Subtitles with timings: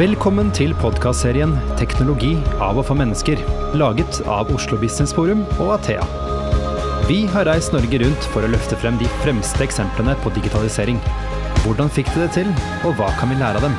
[0.00, 2.30] Velkommen til podkastserien 'Teknologi
[2.64, 3.40] av og for mennesker',
[3.76, 6.06] laget av Oslo Business Forum og Athea.
[7.04, 10.96] Vi har reist Norge rundt for å løfte frem de fremste eksemplene på digitalisering.
[11.66, 12.48] Hvordan fikk de det til,
[12.88, 13.76] og hva kan vi lære av dem?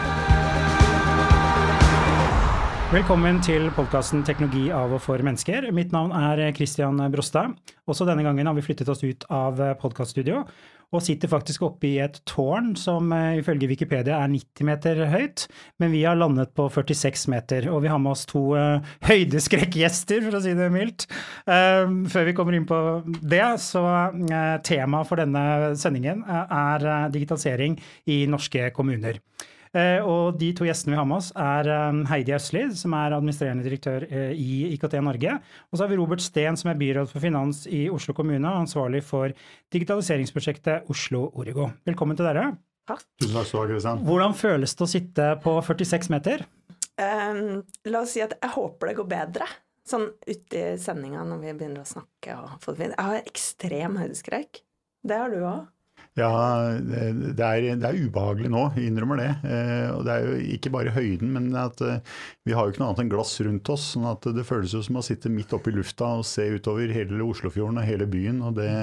[2.93, 5.71] Velkommen til podkasten 'Teknologi av og for mennesker'.
[5.73, 7.57] Mitt navn er Christian Brostad.
[7.87, 10.45] Også denne gangen har vi flyttet oss ut av podkaststudio
[10.91, 15.45] og sitter faktisk oppe i et tårn som uh, ifølge Wikipedia er 90 meter høyt,
[15.79, 17.69] men vi har landet på 46 meter.
[17.71, 21.07] Og vi har med oss to uh, høydeskrekkgjester, for å si det mildt.
[21.47, 22.81] Uh, før vi kommer inn på
[23.21, 23.85] det, så
[24.67, 27.77] temaet for denne sendingen er digitalisering
[28.11, 29.19] i norske kommuner.
[29.71, 33.15] Eh, og de to gjestene vi har med oss, er eh, Heidi Østli, som er
[33.15, 35.37] administrerende direktør eh, i IKT Norge.
[35.71, 38.65] Og så har vi Robert Steen, som er byråd for finans i Oslo kommune, og
[38.65, 39.31] ansvarlig for
[39.71, 41.69] digitaliseringsprosjektet Oslo Origo.
[41.87, 42.49] Velkommen til dere.
[42.91, 43.05] Takk.
[43.21, 44.05] Tusen takk skal du ha, Kristian.
[44.09, 46.47] Hvordan føles det å sitte på 46 meter?
[46.99, 49.47] Um, la oss si at jeg håper det går bedre.
[49.87, 52.97] Sånn uti sendinga når vi begynner å snakke og få det fint.
[52.97, 54.65] Jeg har ekstrem høydeskrekk.
[55.07, 55.69] Det har du òg.
[56.19, 56.27] Ja,
[56.75, 59.29] det er, det er, ubehagelig nå, innrømmer det.
[59.47, 62.01] Eh, og det er jo ikke bare høyden, men at eh,
[62.43, 63.85] vi har jo ikke noe annet enn glass rundt oss.
[63.93, 66.91] sånn at det føles jo som å sitte midt oppe i lufta og se utover
[66.91, 68.41] hele Oslofjorden og hele byen.
[68.43, 68.73] Og det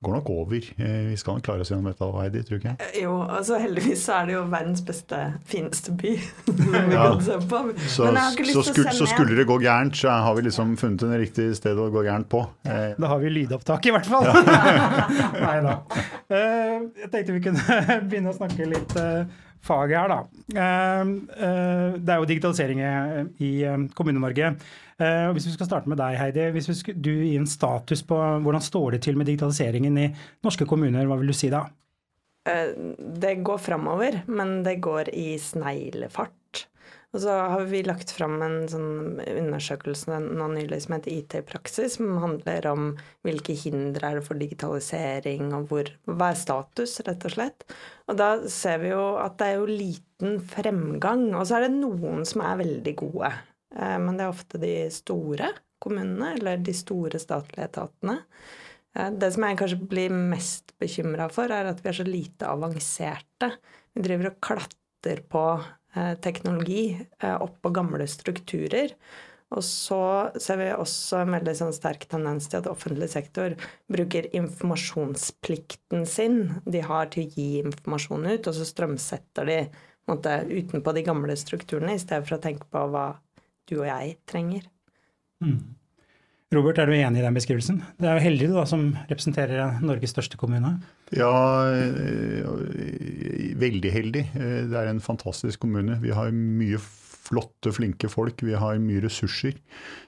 [0.00, 0.70] går nok over.
[0.80, 2.94] Eh, vi skal nok klare oss gjennom dette, Heidi, tror ikke jeg.
[3.02, 5.20] Jo, altså heldigvis så er det jo verdens beste,
[5.52, 6.14] fineste by.
[6.48, 7.04] vi ja.
[7.28, 7.62] se på.
[7.76, 11.50] Så, så, skulle, så, skulle det gå gærent, så har vi liksom funnet en riktig
[11.60, 12.46] sted å gå gærent på.
[12.64, 14.24] Da har vi lydopptak, i hvert fall.
[15.44, 15.76] Nei da.
[16.70, 17.78] Eh, jeg tenkte vi kunne
[18.10, 20.20] begynne å snakke litt eh, fag her, da.
[20.64, 21.12] Eh,
[21.98, 22.80] det er jo digitalisering
[23.42, 23.50] i
[23.96, 24.54] Kommune-Norge.
[25.00, 26.50] Hvis vi skal starte med deg, Heidi.
[26.52, 30.10] Hvis du gir en status på hvordan står det til med digitaliseringen i
[30.44, 31.62] norske kommuner, hva vil du si da?
[32.44, 36.34] Det går framover, men det går i sneglefart.
[37.10, 41.42] Og så har vi lagt fram en sånn undersøkelse nå nylig som heter IT i
[41.46, 42.84] praksis, som handler om
[43.26, 47.66] hvilke hindre er det for digitalisering, og hvor, hva er status, rett og slett.
[48.06, 51.26] Og da ser vi jo at det er jo liten fremgang.
[51.34, 53.32] Og så er det noen som er veldig gode.
[53.74, 55.50] Eh, men det er ofte de store
[55.82, 58.20] kommunene, eller de store statlige etatene.
[58.94, 62.54] Eh, det som jeg kanskje blir mest bekymra for, er at vi er så lite
[62.54, 63.50] avanserte.
[63.94, 65.44] Vi driver og klatter på
[66.22, 68.94] teknologi eh, oppå gamle strukturer.
[69.50, 73.56] Og så ser vi også en veldig sånn sterk tendens til at offentlig sektor
[73.90, 79.58] bruker informasjonsplikten sin de har til å gi informasjon ut, og så strømsetter de
[80.10, 83.08] måte, utenpå de gamle strukturene i stedet for å tenke på hva
[83.70, 84.70] du og jeg trenger.
[85.42, 85.58] Mm.
[86.50, 87.76] Robert, er du enig i den beskrivelsen?
[87.94, 90.72] Det er jo heldig du da, som representerer Norges største kommune.
[91.14, 91.30] Ja,
[91.70, 94.24] eh, veldig heldig.
[94.34, 96.00] Eh, det er en fantastisk kommune.
[96.02, 98.42] Vi har mye flotte, flinke folk.
[98.42, 99.54] Vi har mye ressurser,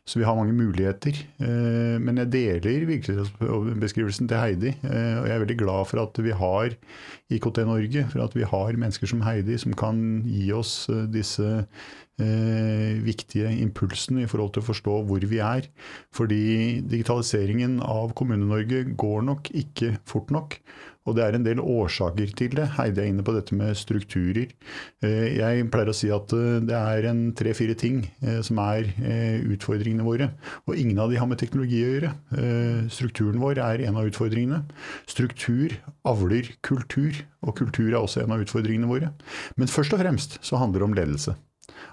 [0.02, 1.14] så vi har mange muligheter.
[1.38, 4.74] Eh, men jeg deler virkelighetsbeskrivelsen til Heidi.
[4.82, 6.74] Og jeg er veldig glad for at vi har
[7.30, 11.68] IKT Norge, for at vi har mennesker som Heidi som kan gi oss disse
[12.22, 15.68] eh, viktige impulsen i forhold til å forstå hvor vi er.
[16.14, 16.44] Fordi
[16.88, 20.58] digitaliseringen av Kommune-Norge går nok ikke fort nok.
[21.08, 22.68] Og det er en del årsaker til det.
[22.76, 24.52] Heidi er inne på dette med strukturer.
[25.02, 28.86] Eh, jeg pleier å si at eh, det er en tre-fire ting eh, som er
[29.52, 30.30] utfordringene våre.
[30.68, 32.12] Og ingen av de har med teknologi å gjøre.
[32.92, 34.62] Strukturen vår er en av utfordringene.
[35.10, 35.74] Struktur
[36.08, 39.10] avler kultur, og kultur er også en av utfordringene våre.
[39.58, 41.34] Men først og fremst så handler det om ledelse.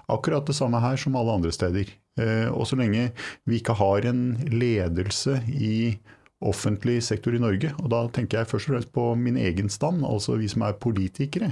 [0.08, 1.90] Akkurat det samme her som alle andre steder.
[2.20, 3.10] Eh, og så lenge
[3.48, 5.98] vi ikke har en ledelse i
[6.40, 10.00] offentlig sektor i Norge, og da tenker jeg først og fremst på min egen stand,
[10.08, 11.50] altså vi som er politikere,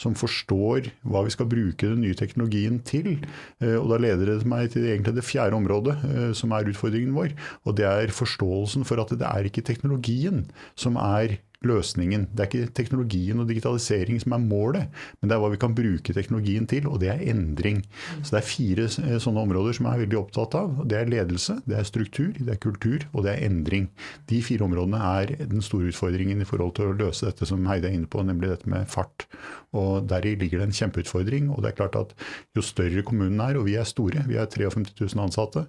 [0.00, 3.18] som forstår hva vi skal bruke den nye teknologien til.
[3.60, 7.12] Eh, og da leder det meg til egentlig det fjerde området, eh, som er utfordringen
[7.16, 7.36] vår.
[7.68, 12.26] Og det er forståelsen for at det er ikke teknologien som er løsningen.
[12.32, 15.74] Det er ikke teknologien og digitalisering som er målet, men det er hva vi kan
[15.76, 17.82] bruke teknologien til, og det er endring.
[18.22, 20.80] Så det er fire eh, sånne områder som jeg er veldig opptatt av.
[20.88, 23.90] Det er ledelse, det er struktur, det er kultur og det er endring.
[24.30, 27.90] De fire områdene er den store utfordringen i forhold til å løse dette som Heide
[27.90, 29.28] er inne på, nemlig dette med fart.
[29.76, 31.50] Og Deri ligger det en kjempeutfordring.
[31.50, 32.14] og det er klart at
[32.56, 35.66] Jo større kommunen er, og vi er store, vi er 53 000 ansatte,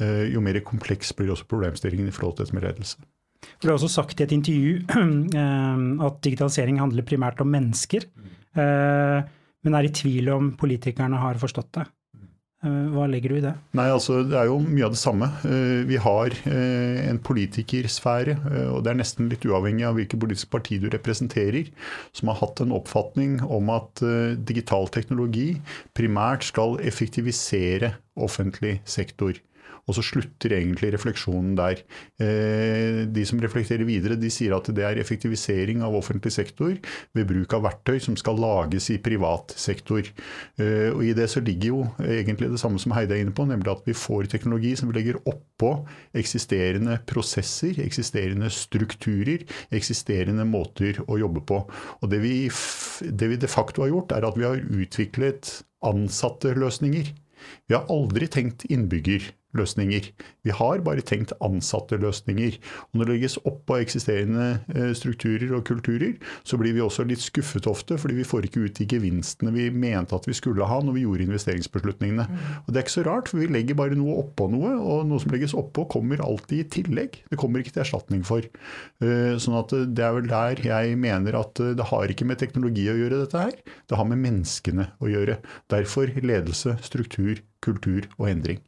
[0.00, 2.96] eh, jo mer kompleks blir også problemstillingen i forhold til dette med ledelse.
[3.60, 4.78] Du har også sagt i et intervju
[5.40, 8.06] eh, at digitalisering handler primært om mennesker,
[8.56, 11.90] eh, men er i tvil om politikerne har forstått det.
[12.64, 13.50] Hva legger du i det?
[13.76, 15.26] Nei, altså Det er jo mye av det samme.
[15.84, 18.38] Vi har en politikersfære,
[18.72, 21.68] og det er nesten litt uavhengig av hvilket politisk parti du representerer,
[22.16, 24.00] som har hatt en oppfatning om at
[24.48, 25.58] digital teknologi
[25.92, 29.36] primært skal effektivisere offentlig sektor.
[29.84, 31.82] Og så slutter egentlig refleksjonen der.
[32.22, 36.72] Eh, de som reflekterer videre, de sier at det er effektivisering av offentlig sektor
[37.16, 40.06] ved bruk av verktøy som skal lages i privat sektor.
[40.58, 43.46] Eh, og I det så ligger jo egentlig det samme som Heide er inne på,
[43.48, 45.74] nemlig at vi får teknologi som vi legger oppå
[46.16, 49.44] eksisterende prosesser, eksisterende strukturer,
[49.74, 51.60] eksisterende måter å jobbe på.
[52.00, 52.34] Og det vi,
[53.04, 57.12] det vi de facto har gjort, er at vi har utviklet ansatte løsninger.
[57.68, 59.26] Vi har aldri tenkt innbygger
[59.58, 60.10] løsninger.
[60.44, 62.58] Vi har bare tenkt ansatte løsninger.
[62.90, 66.14] Og når det legges oppå eksisterende eh, strukturer og kulturer,
[66.46, 69.68] så blir vi også litt skuffet ofte, fordi vi får ikke ut de gevinstene vi
[69.70, 72.26] mente at vi skulle ha når vi gjorde investeringsbeslutningene.
[72.64, 75.22] Og Det er ikke så rart, for vi legger bare noe oppå noe, og noe
[75.22, 77.20] som legges oppå kommer alltid i tillegg.
[77.30, 78.44] Det kommer ikke til erstatning for.
[79.04, 82.40] Eh, sånn at det er vel der jeg mener at eh, det har ikke med
[82.42, 83.56] teknologi å gjøre dette her,
[83.88, 85.40] det har med menneskene å gjøre.
[85.72, 88.62] Derfor ledelse, struktur, kultur og endring.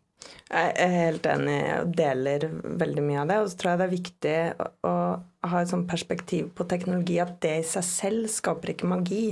[0.46, 3.38] Jeg er helt enig og deler veldig mye av det.
[3.42, 4.36] Og så tror jeg det er viktig
[4.86, 4.96] å
[5.46, 9.24] ha et sånt perspektiv på teknologi at det i seg selv skaper ikke magi.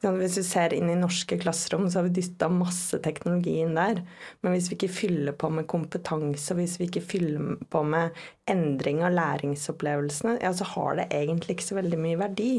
[0.00, 4.00] Hvis vi ser inn i norske klasserom, så har vi dytta masse teknologi inn der.
[4.40, 8.16] Men hvis vi ikke fyller på med kompetanse, og hvis vi ikke fyller på med
[8.48, 12.52] endring av læringsopplevelsene, ja, så har det egentlig ikke så veldig mye verdi.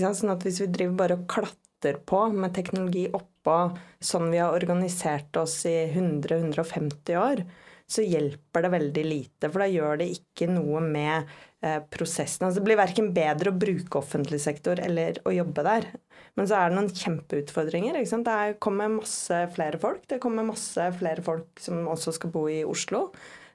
[0.00, 1.67] Sånn at hvis vi driver bare og klatrer
[2.08, 3.58] på med teknologi oppå,
[4.00, 7.44] sånn vi har organisert oss i 100-150 år,
[7.88, 9.48] så hjelper det veldig lite.
[9.48, 11.30] For da gjør det ikke noe med
[11.64, 12.44] eh, prosessen.
[12.46, 15.88] Altså, det blir verken bedre å bruke offentlig sektor eller å jobbe der.
[16.36, 17.96] Men så er det noen kjempeutfordringer.
[17.96, 20.04] Det kommer masse flere folk.
[20.10, 23.08] Det kommer masse flere folk som også skal bo i Oslo.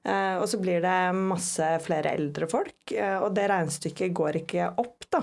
[0.04, 4.68] Eh, og så blir det masse flere eldre folk, eh, og det regnestykket går ikke
[4.82, 5.22] opp, da.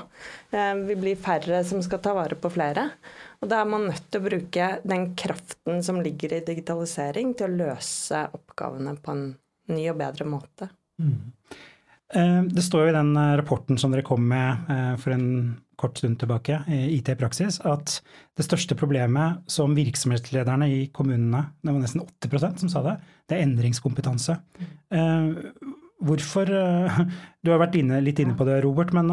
[0.56, 2.87] Eh, vi blir færre som skal ta vare på flere.
[3.41, 7.50] Og da er man nødt til å bruke den kraften som ligger i digitalisering, til
[7.50, 9.27] å løse oppgavene på en
[9.71, 10.71] ny og bedre måte.
[11.00, 11.29] Mm.
[12.15, 15.27] Eh, det står jo i den eh, rapporten som dere kom med eh, for en
[15.81, 18.03] kort stund tilbake, IT praksis, at
[18.37, 22.93] det største problemet som virksomhetslederne i kommunene, det var nesten 80% som sa det,
[23.25, 24.37] det er endringskompetanse.
[26.05, 26.53] Hvorfor
[27.41, 29.09] Du har vært inne, litt inne på det, Robert, men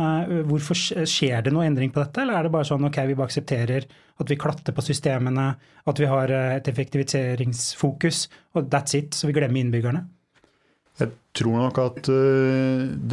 [0.50, 0.76] hvorfor
[1.08, 2.26] skjer det noe endring på dette?
[2.26, 3.88] Eller er det bare sånn ok, vi bare aksepterer
[4.20, 5.48] at vi klatter på systemene,
[5.88, 8.26] at vi har et effektiviseringsfokus,
[8.60, 10.04] og that's it, så vi glemmer innbyggerne?
[10.98, 12.08] Jeg tror nok at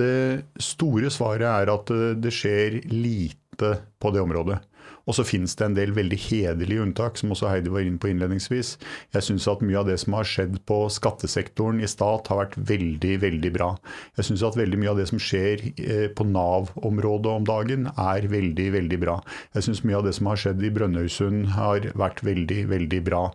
[0.00, 4.56] det store svaret er at det skjer lite på det området.
[5.04, 8.08] Og så finnes det en del veldig hederlige unntak, som også Heidi var inne på
[8.10, 8.74] innledningsvis.
[9.14, 12.56] Jeg syns at mye av det som har skjedd på skattesektoren i stat, har vært
[12.72, 13.70] veldig, veldig bra.
[14.18, 18.28] Jeg syns at veldig mye av det som skjer eh, på Nav-området om dagen, er
[18.32, 19.18] veldig, veldig bra.
[19.56, 23.26] Jeg syns mye av det som har skjedd i Brønnøysund, har vært veldig, veldig bra.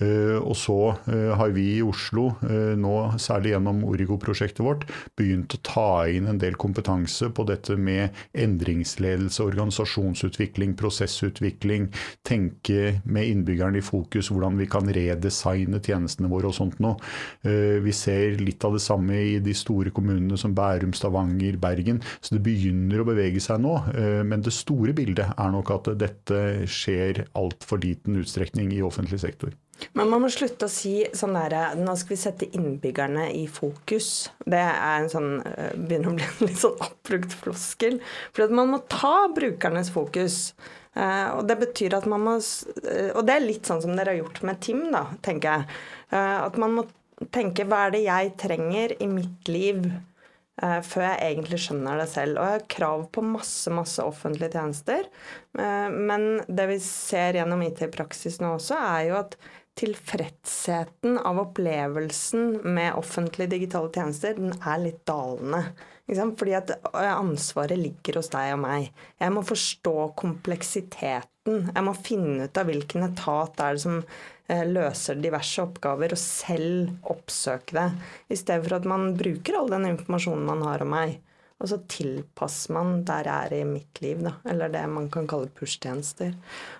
[0.00, 0.78] Eh, og så
[1.12, 4.86] eh, har vi i Oslo, nå særlig gjennom Origo-prosjektet vårt,
[5.18, 11.90] begynt å ta inn en del kompetanse på dette med endringsledelse, organisasjonsutvikling, prosess prosessutvikling,
[12.22, 16.96] tenke med innbyggerne i fokus hvordan vi kan redesigne tjenestene våre og sånt noe.
[17.42, 22.00] Eh, vi ser litt av det samme i de store kommunene som Bærum, Stavanger, Bergen.
[22.20, 23.76] Så det begynner å bevege seg nå.
[23.94, 29.20] Eh, men det store bildet er nok at dette skjer altfor liten utstrekning i offentlig
[29.22, 29.56] sektor.
[29.96, 34.30] Men man må slutte å si sånn der Nå skal vi sette innbyggerne i fokus.
[34.44, 38.00] Det er en sånn eh, begynner å bli en litt sånn oppbrukt floskel.
[38.36, 40.52] For man må ta brukernes fokus.
[40.90, 44.10] Uh, og det betyr at man må uh, Og det er litt sånn som dere
[44.10, 45.76] har gjort med Tim, da, tenker jeg.
[46.10, 46.86] Uh, at man må
[47.30, 49.84] tenke hva er det jeg trenger i mitt liv
[50.60, 52.36] før jeg egentlig skjønner det selv.
[52.36, 55.06] Og jeg har krav på masse, masse offentlige tjenester.
[55.56, 59.38] men det vi ser gjennom IT-praksis nå også, er jo at
[59.80, 65.62] tilfredsheten av opplevelsen med offentlige digitale tjenester, den er litt dalende.
[66.10, 68.90] Fordi at ansvaret ligger hos deg og meg.
[69.20, 71.70] Jeg må forstå kompleksiteten.
[71.70, 76.20] Jeg må finne ut av hvilken etat det er som eh, løser diverse oppgaver, og
[76.20, 77.88] selv oppsøke det.
[78.30, 81.18] I stedet for at man bruker all den informasjonen man har om meg.
[81.60, 84.32] Og så tilpasser man der jeg er i mitt liv, da.
[84.48, 86.32] Eller det man kan kalle push-tjenester.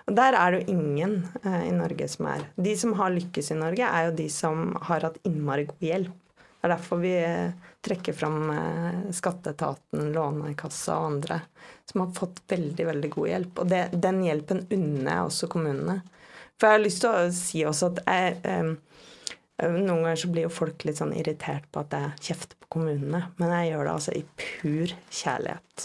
[0.09, 2.47] Og der er det jo ingen eh, i Norge som er.
[2.57, 6.17] De som har lykkes i Norge, er jo de som har hatt innmari god hjelp.
[6.61, 11.41] Det er derfor vi eh, trekker fram eh, Skatteetaten, Lånekassa og andre
[11.91, 13.59] som har fått veldig veldig god hjelp.
[13.59, 15.97] Og det, den hjelpen unner jeg også kommunene.
[16.59, 18.71] For jeg har lyst til å si også at jeg, eh,
[19.61, 23.19] Noen ganger så blir jo folk litt sånn irritert på at jeg kjefter på kommunene,
[23.37, 25.83] men jeg gjør det altså i pur kjærlighet.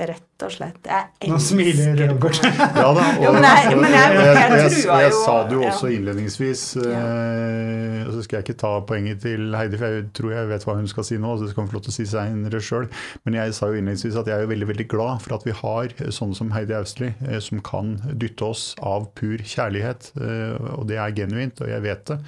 [0.00, 0.78] Rett og slett.
[0.88, 2.40] Jeg Nå smiler Robert.
[2.42, 3.04] Ja da.
[3.18, 5.90] Og, Jo, men jeg- men jeg- jeg, jeg jeg, jeg, jeg sa det jo også
[5.94, 6.62] innledningsvis.
[6.82, 10.64] eh, og så skal jeg ikke ta poenget til Heidi, for jeg tror jeg vet
[10.66, 11.36] hva hun skal si nå.
[11.38, 12.88] så det skal hun få lov til å si senere selv.
[13.24, 15.94] Men jeg sa jo innledningsvis at jeg er veldig veldig glad for at vi har
[16.12, 20.10] sånne som Heidi Austli, eh, som kan dytte oss av pur kjærlighet.
[20.20, 22.18] eh, og det er genuint, og jeg vet det.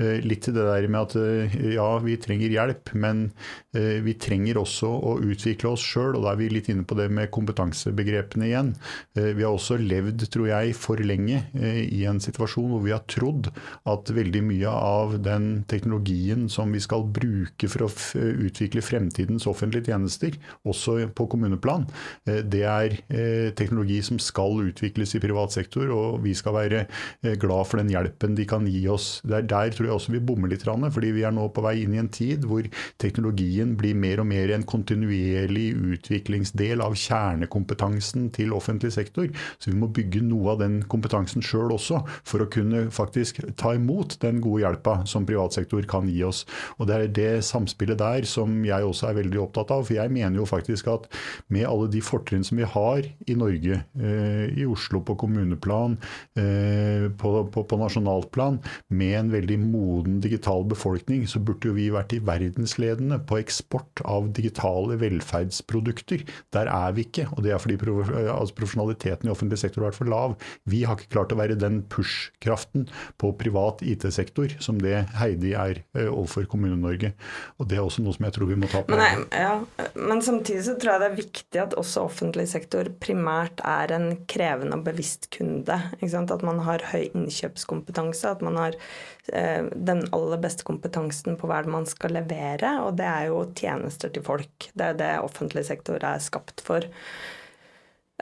[0.00, 3.32] Eh, litt til det der med at eh, ja, vi trenger hjelp, men
[3.74, 6.16] eh, vi trenger også å utvikle oss sjøl.
[6.16, 8.74] Og da er vi litt inne på det med kompetansebegrepene igjen.
[9.16, 12.94] Eh, Vi har også levd, tror jeg, for lenge eh, i en situasjon hvor vi
[12.94, 13.50] har trodd
[13.88, 17.90] at veldig mye av den teknologien som vi skal bruke for å
[18.20, 21.86] utvikle fremtidens offentlige tjenester, også på kommuneplan,
[22.26, 26.84] eh, det er eh, teknologi som skal utvikles i privat sektor, og vi skal være
[26.86, 29.20] eh, glad for den hjelpen de kan gi oss.
[29.24, 31.94] Der, der tror jeg også vi bommer litt, fordi vi er nå på vei inn
[31.96, 32.66] i en tid hvor
[33.00, 36.94] teknologien blir mer og mer en kontinuerlig utviklingsdel av
[37.40, 39.28] kjernekompetansen til offentlig sektor.
[39.58, 43.74] Så vi må bygge noe av den kompetansen sjøl også, for å kunne faktisk ta
[43.74, 46.46] imot den gode hjelpa som privat sektor kan gi oss.
[46.78, 49.84] Og Det er det samspillet der som jeg også er veldig opptatt av.
[49.86, 51.06] For jeg mener jo faktisk at
[51.48, 55.98] med alle de fortrinn som vi har i Norge, eh, i Oslo på kommuneplan,
[56.36, 61.76] eh, på, på, på nasjonalt plan, med en veldig moden digital befolkning, så burde jo
[61.76, 66.26] vi vært i verdensledende på eksport av digitale velferdsprodukter.
[66.52, 69.90] Der er vi ikke, og det er fordi prof altså profesjonaliteten i offentlig sektor har
[69.90, 70.36] vært for lav.
[70.70, 72.86] Vi har ikke klart å være den push-kraften
[73.20, 77.12] på privat IT-sektor som det Heidi er eh, overfor Kommune-Norge.
[77.58, 78.96] Og Det er også noe som jeg tror vi må ta på.
[78.96, 82.90] Men, nei, ja, men samtidig så tror jeg det er viktig at også offentlig sektor
[83.02, 85.78] primært er en krevende og bevisst kunde.
[86.00, 86.24] Ikke?
[86.30, 88.76] At man har høy innkjøpskompetanse, at man har
[89.32, 94.12] eh, den aller beste kompetansen på hva man skal levere, og det er jo tjenester
[94.12, 94.70] til folk.
[94.74, 96.86] Det er det offentlig sektor er skapt for.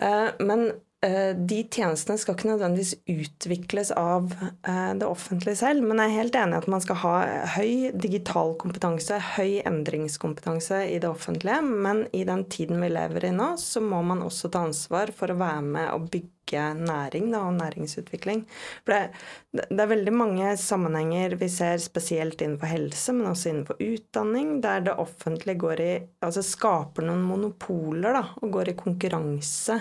[0.00, 4.32] Eh, men de tjenestene skal ikke nødvendigvis utvikles av
[4.66, 7.12] eh, det offentlige selv, men jeg er helt enig i at man skal ha
[7.54, 13.30] høy digital kompetanse, høy endringskompetanse i det offentlige, men i den tiden vi lever i
[13.36, 17.44] nå, så må man også ta ansvar for å være med og bygge næring da,
[17.46, 18.42] og næringsutvikling.
[18.82, 23.78] For det, det er veldig mange sammenhenger vi ser spesielt innenfor helse, men også innenfor
[23.86, 25.94] utdanning, der det offentlige går i,
[26.26, 29.78] altså skaper noen monopoler da, og går i konkurranse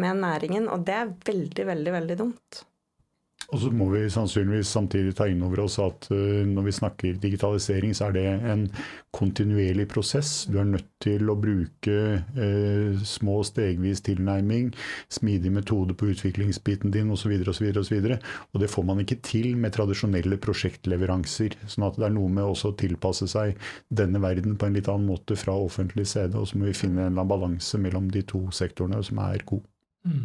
[0.00, 2.62] med næringen, og det er veldig, veldig, veldig dumt.
[3.52, 7.18] Og så må vi sannsynligvis samtidig ta inn over oss at uh, når vi snakker
[7.20, 8.62] digitalisering, så er det en
[9.12, 10.46] kontinuerlig prosess.
[10.48, 14.70] Du er nødt til å bruke eh, små stegvis tilnærming,
[15.12, 17.34] smidig metode på utviklingsbiten din osv.
[17.50, 17.66] osv.
[17.74, 18.14] Og,
[18.54, 21.58] og det får man ikke til med tradisjonelle prosjektleveranser.
[21.66, 23.58] sånn at det er noe med også å tilpasse seg
[23.90, 26.38] denne verden på en litt annen måte fra offentlig side.
[26.38, 29.66] Og så må vi finne en balanse mellom de to sektorene som er god.
[30.08, 30.22] Mm.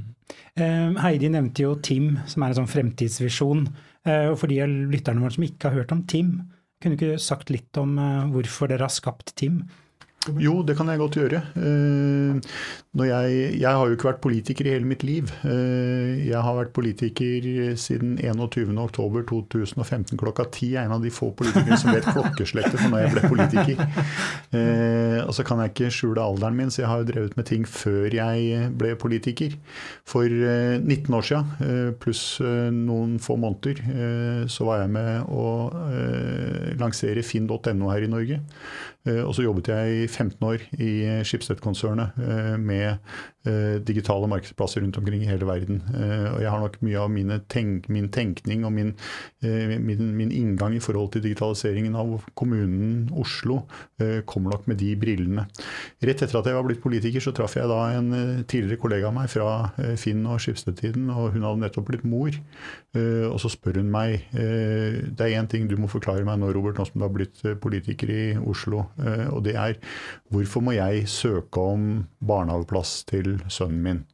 [0.57, 3.65] Eh, Heidi nevnte jo TIM, som er en sånn fremtidsvisjon.
[4.07, 6.37] Eh, og for de lytterne våre som ikke har hørt om TIM,
[6.81, 9.63] kunne du ikke sagt litt om eh, hvorfor dere har skapt TIM?
[10.41, 11.39] Jo, det kan jeg godt gjøre.
[11.55, 12.57] Eh,
[12.97, 15.29] jeg, jeg, har jo ikke vært politiker i hele mitt liv.
[15.47, 17.45] Eh, jeg har vært politiker
[17.79, 20.71] siden 21.10.2015 klokka 10.
[20.73, 23.83] Jeg er en av de få politikere som vet klokkeslettet for når jeg ble politiker.
[24.57, 27.49] Eh, og så kan jeg ikke skjule alderen min, så jeg har jo drevet med
[27.49, 29.55] ting før jeg ble politiker.
[30.07, 35.45] For 19 år siden, pluss noen få måneder, så var jeg med å
[36.79, 38.39] lansere finn.no her i Norge.
[39.07, 42.17] Og så jobbet jeg i 15 år i Schibsted-konsernet
[42.59, 42.95] med
[43.87, 45.81] digitale markedsplasser rundt omkring i hele verden.
[45.87, 48.93] Og jeg har nok mye av tenk, min tenkning og min,
[49.41, 53.61] min, min, inngang i forhold til digitaliseringen av kommunen Oslo
[54.29, 55.47] kommer nok med de brillene.
[56.03, 58.11] Rett etter at jeg var blitt politiker, så traff jeg da en
[58.49, 59.47] tidligere kollega av meg fra
[59.99, 62.35] Finn og Schibsted-tiden, og hun hadde nettopp blitt mor.
[62.97, 66.79] Og så spør hun meg Det er én ting du må forklare meg nå, Robert,
[66.79, 68.87] nå som du har blitt politiker i Oslo.
[69.31, 69.77] Og det er
[70.33, 71.87] hvorfor må jeg søke om
[72.19, 74.05] barnehageplass til sønnen min?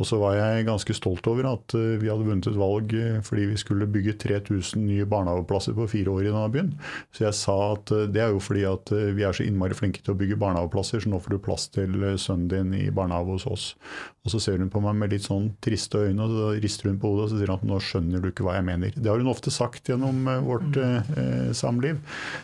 [0.00, 2.94] Og så var jeg ganske stolt over at vi hadde vunnet et valg
[3.26, 6.70] fordi vi skulle bygge 3000 nye barnehageplasser på fire år i denne byen.
[7.12, 10.14] Så jeg sa at det er jo fordi at vi er så innmari flinke til
[10.14, 13.66] å bygge barnehageplasser, så nå får du plass til sønnen din i barnehage hos oss.
[14.20, 16.98] Og så ser hun på meg med litt sånn triste øyne, og så rister hun
[17.00, 18.92] på hodet og så sier at nå skjønner du ikke hva jeg mener.
[18.92, 22.02] Det har hun ofte sagt gjennom vårt eh, samliv.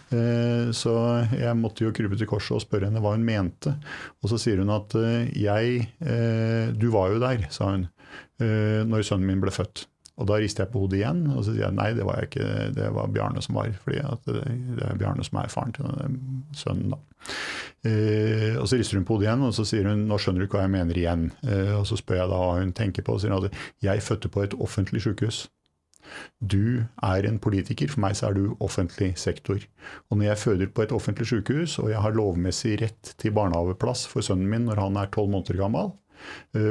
[0.08, 0.94] Eh, så
[1.36, 3.75] jeg måtte jo krype til korset og spørre henne hva hun mente.
[4.25, 7.86] Og så sier hun at eh, Du var jo der sa hun,
[8.38, 9.86] når sønnen min ble født.
[10.16, 12.30] Og da rister jeg på hodet igjen, og så sier jeg nei, det var jeg
[12.30, 13.68] ikke, det var Bjarne som var.
[13.82, 14.44] fordi det,
[14.78, 17.00] det, er Bjarne som er faren til denne sønnen, da.
[17.86, 20.46] Eh, og så rister hun på hodet igjen, og så sier hun nå skjønner du
[20.46, 21.26] ikke hva jeg mener igjen.
[21.44, 24.32] Eh, og så spør jeg da hva hun tenker på, og sier at jeg fødte
[24.32, 25.42] på et offentlig sykehus.
[26.40, 29.60] Du er en politiker, for meg så er du offentlig sektor.
[30.08, 34.06] Og når jeg føder på et offentlig sykehus, og jeg har lovmessig rett til barnehageplass
[34.08, 36.05] for sønnen min når han er tolv måneder gammel, Eh,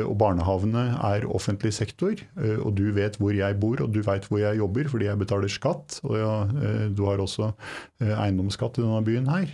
[0.05, 4.27] og barnehagene er offentlig sektor, eh, og du vet hvor jeg bor og du vet
[4.29, 5.99] hvor jeg jobber fordi jeg betaler skatt.
[6.07, 7.51] Og eh, du har også
[8.01, 9.51] eiendomsskatt i denne byen her.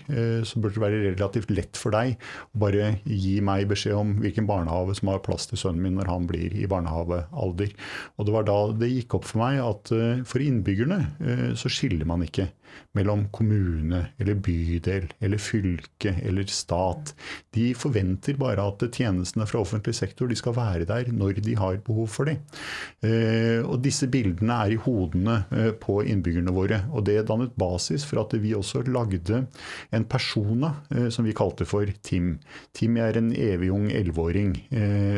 [0.47, 2.15] Så burde det være relativt lett for deg
[2.55, 6.09] å bare gi meg beskjed om hvilken barnehage som har plass til sønnen min når
[6.09, 7.75] han blir i barnehagealder.
[8.17, 9.93] Og det var da det gikk opp for meg at
[10.27, 12.49] for innbyggerne så skiller man ikke
[12.97, 17.13] mellom kommune eller bydel eller fylke eller stat.
[17.55, 21.79] De forventer bare at tjenestene fra offentlig sektor de skal være der når de har
[21.85, 22.41] behov for dem.
[23.03, 26.81] Eh, og disse bildene er i hodene eh, på innbyggerne våre.
[26.91, 29.45] Og det dannet basis for at vi også lagde
[29.91, 32.33] en persona eh, som vi kalte for Tim.
[32.77, 34.53] Tim er en evig ung elleveåring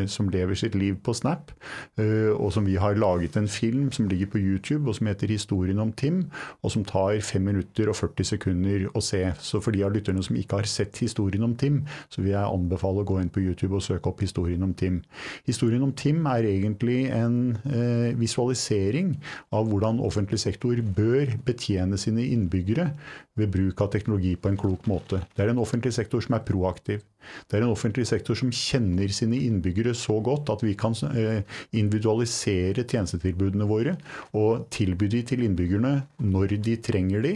[0.09, 1.51] som lever sitt liv på Snap,
[1.97, 5.79] og som vi har laget en film som ligger på YouTube, og som heter 'Historien
[5.79, 6.29] om Tim',
[6.63, 9.21] og som tar fem minutter og 40 sekunder å se.
[9.43, 11.81] Så for de av lytterne som ikke har sett historien om Tim,
[12.13, 15.01] så vil jeg anbefale å gå inn på YouTube og søke opp historien om Tim.
[15.47, 17.37] Historien om Tim er egentlig en
[17.69, 19.15] eh, visualisering
[19.53, 22.91] av hvordan offentlig sektor bør betjene sine innbyggere
[23.39, 25.23] ved bruk av teknologi på en klok måte.
[25.33, 27.01] Det er en offentlig sektor som er proaktiv.
[27.47, 31.41] Det er en offentlig sektor som kjenner sine innbyggere så godt at vi kan eh,
[31.71, 33.97] individualisere tjenestetilbudene våre
[34.37, 37.33] og tilby de til innbyggerne når de trenger de,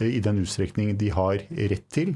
[0.00, 2.14] eh, i den utstrekning de har rett til,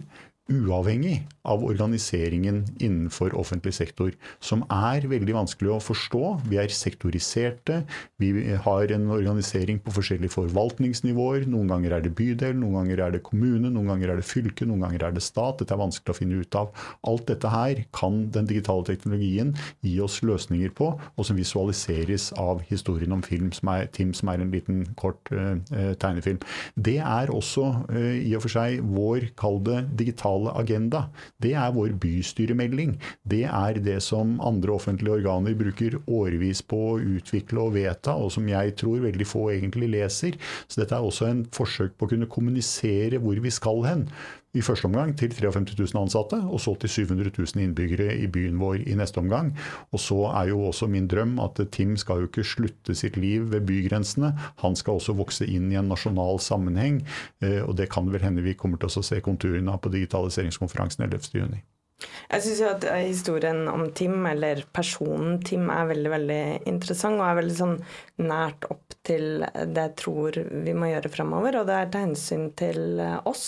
[0.51, 6.23] uavhengig av organiseringen innenfor offentlig sektor, som er veldig vanskelig å forstå.
[6.51, 7.83] Vi er sektoriserte,
[8.23, 8.31] vi
[8.65, 11.47] har en organisering på forskjellige forvaltningsnivåer.
[11.51, 14.67] Noen ganger er det bydel, noen ganger er det kommune, noen ganger er det fylke,
[14.69, 15.61] noen ganger er det stat.
[15.63, 16.73] Dette er vanskelig å finne ut av.
[17.11, 22.63] Alt dette her kan den digitale teknologien gi oss løsninger på, og som visualiseres av
[22.71, 25.59] historien om film, som er, Tim, som er en liten, kort uh,
[26.03, 26.43] tegnefilm.
[26.75, 31.07] Det er også uh, i og for seg vår, kall det, digitale agenda.
[31.43, 32.97] Det er vår bystyremelding.
[33.29, 38.33] Det er det som andre offentlige organer bruker årevis på å utvikle og vedta, og
[38.35, 40.39] som jeg tror veldig få egentlig leser.
[40.67, 44.07] Så dette er også en forsøk på å kunne kommunisere hvor vi skal hen
[44.53, 48.59] i første omgang til 53 000 ansatte, og så til 700 000 innbyggere i byen
[48.61, 49.55] vår i neste omgang.
[49.97, 53.49] Og så er jo også min drøm at Tim skal jo ikke slutte sitt liv
[53.53, 54.35] ved bygrensene.
[54.61, 57.01] Han skal også vokse inn i en nasjonal sammenheng,
[57.41, 61.09] eh, og det kan vel hende vi kommer til å se konturene av på digitaliseringskonferansen
[61.09, 61.63] 11.6.
[62.03, 67.27] Jeg syns at eh, historien om Tim, eller personen Tim, er veldig veldig interessant og
[67.31, 67.77] er veldig sånn
[68.21, 71.63] nært opp til det jeg tror vi må gjøre framover.
[71.63, 73.47] Og det er til hensyn til eh, oss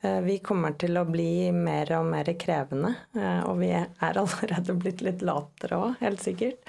[0.00, 3.90] vi kommer til å bli mer og mer krevende, eh, og vi er
[4.22, 6.62] allerede blitt litt latere òg, helt sikkert.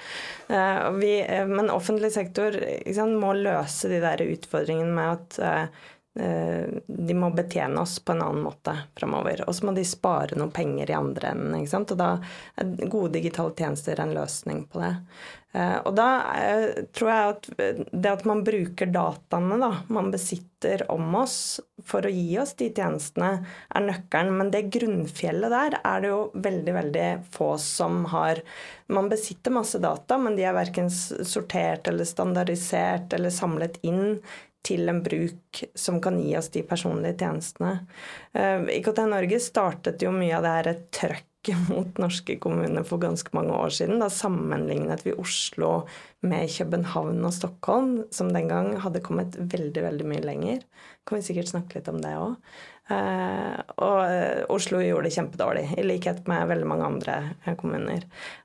[0.52, 1.14] Eh, vi,
[1.48, 2.58] men offentlig sektor
[2.92, 5.72] sant, må løse de der utfordringene med at
[6.12, 9.46] de må betjene oss på en annen måte framover.
[9.48, 11.54] Og så må de spare noen penger i andre enden.
[11.78, 12.10] Og da
[12.60, 14.90] er gode digitale tjenester en løsning på det.
[15.52, 17.48] Eh, og da eh, tror jeg at
[17.92, 22.70] det at man bruker dataene da, man besitter om oss for å gi oss de
[22.72, 23.32] tjenestene,
[23.68, 24.32] er nøkkelen.
[24.38, 28.40] Men det grunnfjellet der er det jo veldig, veldig få som har.
[28.92, 34.22] Man besitter masse data, men de er verken sortert eller standardisert eller samlet inn
[34.66, 37.74] til en bruk som kan gi oss de personlige tjenestene.
[38.32, 41.28] Eh, IKT Norge startet jo mye av det her trøkk
[41.72, 43.98] mot norske kommuner for ganske mange år siden.
[44.02, 45.88] Da sammenlignet vi Oslo
[46.22, 50.62] med København og Stockholm, som den gang hadde kommet veldig, veldig mye lenger.
[51.06, 52.38] Kan vi sikkert snakke litt om det òg.
[52.90, 57.14] Eh, og eh, Oslo gjorde det kjempedårlig, i likhet med veldig mange andre
[57.44, 58.02] eh, kommuner.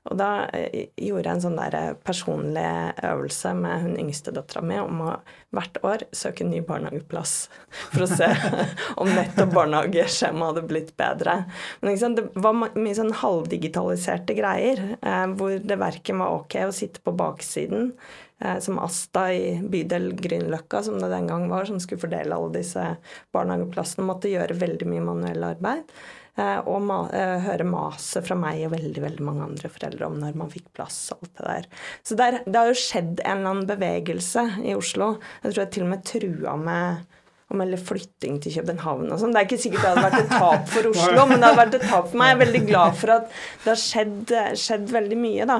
[0.08, 2.68] Og da gjorde jeg en sånn der personlig
[3.04, 5.16] øvelse med hun yngste dattera mi om å
[5.56, 7.34] hvert år søke ny barnehageplass
[7.94, 8.30] for å se
[9.00, 11.40] om nettopp barnehageskjemaet hadde blitt bedre.
[11.82, 14.80] Men det var mye sånn halvdigitaliserte greier,
[15.34, 17.92] hvor det verken var ok å sitte på baksiden
[18.62, 22.84] som Asta i bydel Grünerløkka, som det den gang var, som skulle fordele alle disse
[23.34, 25.90] barnehageplassene, måtte gjøre veldig mye manuell arbeid.
[26.38, 30.18] Eh, og ma eh, høre maset fra meg og veldig veldig mange andre foreldre om
[30.22, 30.98] når man fikk plass.
[31.14, 31.68] og alt Det der.
[32.06, 35.16] Så der, det har jo skjedd en eller annen bevegelse i Oslo.
[35.42, 37.16] Jeg tror jeg til og med trua med
[37.48, 39.32] å eller flytting til København og sånn.
[39.32, 41.76] Det er ikke sikkert det hadde vært et tap for Oslo, men det hadde vært
[41.78, 42.28] et tap for meg.
[42.28, 43.30] Jeg er veldig glad for at
[43.62, 44.34] det har skjedd,
[44.64, 45.56] skjedd veldig mye, da.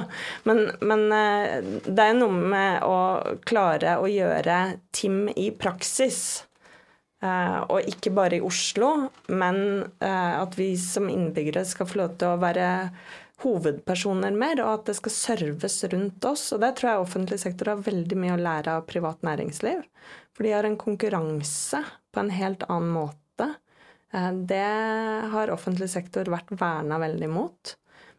[0.49, 2.99] Men, men, eh, det er noe med å
[3.49, 4.59] klare å gjøre
[4.93, 6.21] TIM i praksis.
[7.19, 9.57] Uh, og ikke bare i Oslo, men
[10.05, 12.69] uh, at vi som innbyggere skal få lov til å være
[13.43, 16.45] hovedpersoner mer, og at det skal serves rundt oss.
[16.55, 19.83] Og det tror jeg offentlig sektor har veldig mye å lære av privat næringsliv.
[20.39, 21.83] For de har en konkurranse
[22.15, 23.51] på en helt annen måte.
[24.15, 24.63] Uh, det
[25.35, 27.75] har offentlig sektor vært verna veldig mot.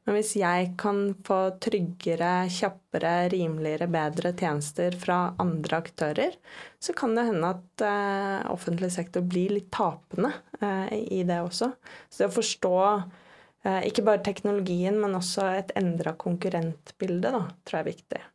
[0.09, 6.33] Men hvis jeg kan få tryggere, kjappere, rimeligere, bedre tjenester fra andre aktører,
[6.81, 10.31] så kan det hende at eh, offentlig sektor blir litt tapende
[10.63, 11.69] eh, i det også.
[12.09, 17.77] Så det å forstå eh, ikke bare teknologien, men også et endra konkurrentbilde, da, tror
[17.77, 18.25] jeg er viktig.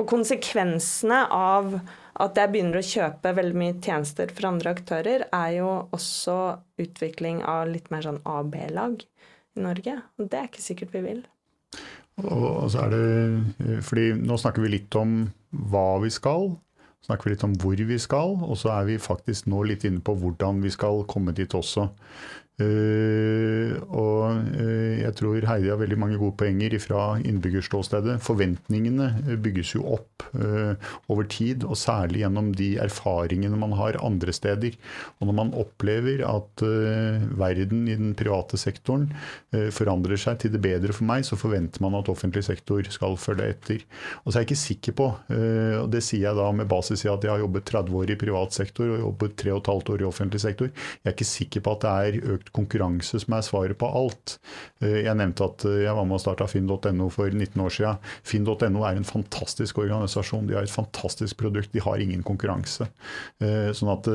[0.00, 1.76] For konsekvensene av
[2.20, 6.38] at jeg begynner å kjøpe veldig mye tjenester fra andre aktører, er jo også
[6.80, 9.00] utvikling av litt mer sånn A- B-lag
[9.56, 9.96] i Norge.
[10.18, 11.22] Og det er ikke sikkert vi vil.
[12.20, 15.22] Og så er det, fordi Nå snakker vi litt om
[15.72, 16.50] hva vi skal,
[17.06, 20.02] snakker vi litt om hvor vi skal, og så er vi faktisk nå litt inne
[20.04, 21.88] på hvordan vi skal komme dit også.
[22.60, 28.18] Uh, og uh, jeg tror Heidi har veldig mange gode poenger fra innbyggerståstedet.
[28.24, 30.74] Forventningene bygges jo opp uh,
[31.12, 34.76] over tid, og særlig gjennom de erfaringene man har andre steder.
[35.20, 36.62] Og når man opplever at
[37.40, 39.08] verden i den private sektoren
[39.74, 43.48] forandrer seg til det bedre for meg, så forventer man at offentlig sektor skal følge
[43.54, 43.84] etter.
[44.22, 45.08] Og så er jeg ikke sikker på,
[45.80, 48.18] og det sier jeg da med basis i at jeg har jobbet 30 år i
[48.20, 51.76] privat sektor og jobbet 3 15 år i offentlig sektor, jeg er ikke sikker på
[51.76, 54.36] at det er økt konkurranse som er svaret på alt.
[54.82, 58.10] Eh, jeg nevnte at eh, jeg var med og starta finn.no for 19 år siden.
[58.26, 60.48] Finn.no er en fantastisk organisasjon.
[60.48, 61.72] De har et fantastisk produkt.
[61.74, 62.88] De har ingen konkurranse.
[63.42, 64.08] Eh, sånn at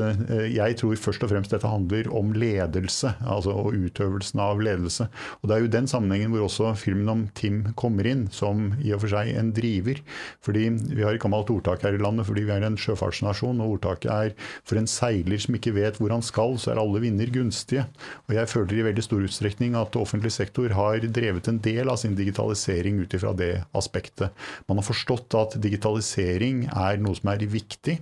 [0.52, 5.08] jeg tror først og fremst dette handler om ledelse, altså og utøvelsen av ledelse.
[5.40, 8.92] Og Det er jo den sammenhengen hvor også filmen om Tim kommer inn, som i
[8.94, 10.02] og for seg en driver.
[10.44, 13.76] Fordi Vi har et gammelt ordtak her i landet fordi vi er en sjøfartsnasjon, og
[13.76, 14.34] ordtaket er
[14.66, 17.86] for en seiler som ikke vet hvor han skal, så er alle vinner gunstige.
[18.26, 21.98] Og jeg føler i veldig stor utstrekning at offentlig sektor har drevet en del av
[22.00, 24.34] sin digitalisering ut ifra det aspektet.
[24.66, 27.98] Man har forstått at digitalisering er noe som er viktig.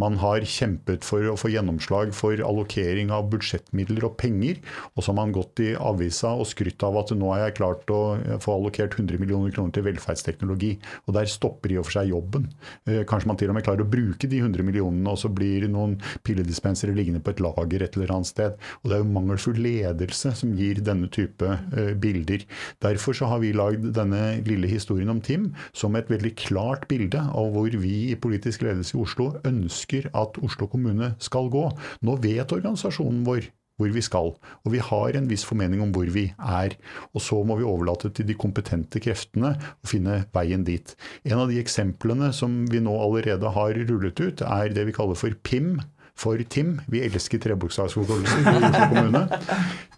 [0.00, 4.62] Man har kjempet for å få gjennomslag for allokering av budsjettmidler og penger.
[4.94, 7.92] Og så har man gått i avisa og skrytt av at nå har jeg klart
[7.92, 8.00] å
[8.40, 10.72] få allokert 100 millioner kroner til velferdsteknologi.
[11.06, 12.48] Og der stopper i og for seg jobben.
[12.88, 15.68] Eh, kanskje man til og med klarer å bruke de 100 millionene, og så blir
[15.68, 18.56] noen pilledispensere liggende på et lager et eller annet sted.
[18.80, 22.46] Og det er jo mangelfull ledelse som gir denne type uh, bilder.
[22.84, 27.20] Derfor så har vi lagd denne lille historien om Tim som et veldig klart bilde
[27.20, 31.68] av hvor vi i politisk ledelse i Oslo ønsker at Oslo kommune skal gå.
[32.06, 34.32] Nå vet organisasjonen vår hvor vi skal.
[34.66, 36.74] Og vi har en viss formening om hvor vi er.
[37.14, 40.94] Og så må vi overlate til de kompetente kreftene å finne veien dit.
[41.28, 45.18] En av de eksemplene som vi nå allerede har rullet ut, er det vi kaller
[45.18, 45.78] for PIM
[46.18, 46.80] for TIM.
[46.90, 49.22] Vi elsker trebokstavsforkortelser i Oslo kommune.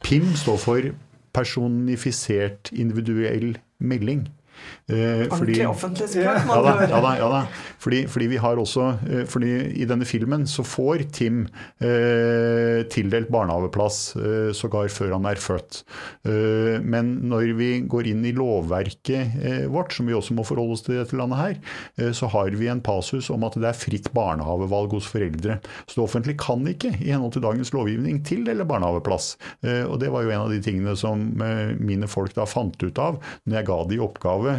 [0.04, 0.90] PIM står for
[1.32, 4.26] personifisert individuell melding.
[4.90, 6.46] Eh, Ordentlig offentlig språk.
[6.48, 7.40] Ja, da, ja, da, ja da.
[7.80, 11.44] Fordi, fordi, vi har også eh, fordi I denne filmen så får Tim
[11.78, 15.82] eh, tildelt barnehageplass, eh, sågar før han er født.
[16.26, 20.76] Eh, men når vi går inn i lovverket eh, vårt, som vi også må forholde
[20.76, 21.56] oss til i dette landet her,
[22.00, 25.60] eh, så har vi en passus om at det er fritt barnehagevalg hos foreldre.
[25.86, 29.32] Så det offentlige kan ikke, i henhold til dagens lovgivning, tildele barnehageplass.
[29.62, 31.22] og det var jo en av de tingene som
[31.78, 34.49] mine folk da fant ut av når jeg ga de oppgave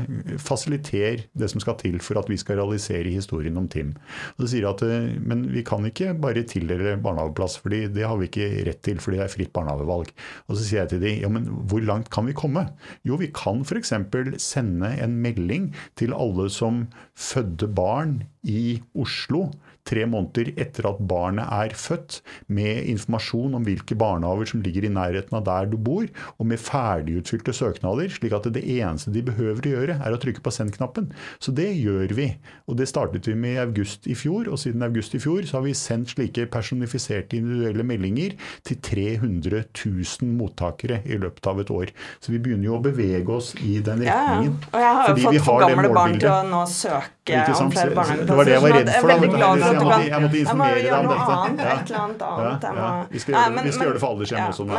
[0.41, 3.93] fasiliter det som skal til for at vi skal realisere historien om Tim.
[4.35, 8.17] Og så sier at, eh, Men vi kan ikke bare tildele barnehageplass, fordi det har
[8.17, 10.11] vi ikke rett til fordi det er fritt barnehagevalg.
[10.47, 12.67] Og så sier jeg til de, ja, men hvor langt kan vi komme?
[13.07, 13.93] Jo, vi kan f.eks.
[14.41, 19.51] sende en melding til alle som fødte barn i Oslo
[19.87, 22.19] tre måneder etter at barnet er født,
[22.51, 26.61] med informasjon om hvilke barnehager som ligger i nærheten av der du bor, og med
[26.61, 31.11] ferdigutfylte søknader, slik at det eneste de behøver å gjøre, er å trykke på send-knappen.
[31.41, 32.27] Så det gjør vi.
[32.69, 35.59] Og det startet vi med i august i fjor, og siden august i fjor så
[35.59, 41.73] har vi sendt slike personifiserte individuelle meldinger til 300 000 mottakere i løpet av et
[41.73, 41.93] år.
[42.21, 44.57] Så vi begynner jo å bevege oss i den retningen.
[44.61, 47.95] Ja, og jeg har jo fått for gamle barn til å nå søke om flere
[47.95, 48.25] barnehageplasser.
[48.25, 49.07] Det var det jeg var redd for.
[49.07, 51.31] Da, jeg, måtte, jeg måtte informere deg om dette.
[51.31, 51.65] Annet, ja.
[51.73, 52.63] Et eller annet annet.
[52.63, 53.05] Ja, ja.
[53.11, 54.63] Vi, skal gjøre, men, vi skal gjøre det for aldershjem også.
[54.65, 54.73] Nå,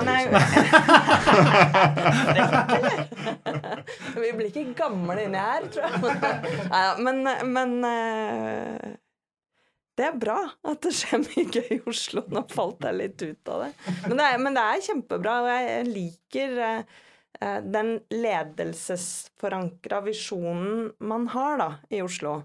[4.22, 5.94] vi blir ikke gamle inni her, tror jeg.
[6.72, 7.16] Nei, men,
[7.52, 8.90] men uh,
[9.98, 10.38] det er bra
[10.72, 12.24] at det skjer mye gøy i Oslo.
[12.32, 13.72] Nå falt jeg litt ut av det.
[14.08, 17.00] Men det er, men det er kjempebra, og jeg liker eh,
[17.40, 22.36] den ledelsesforankra visjonen man har da, i Oslo.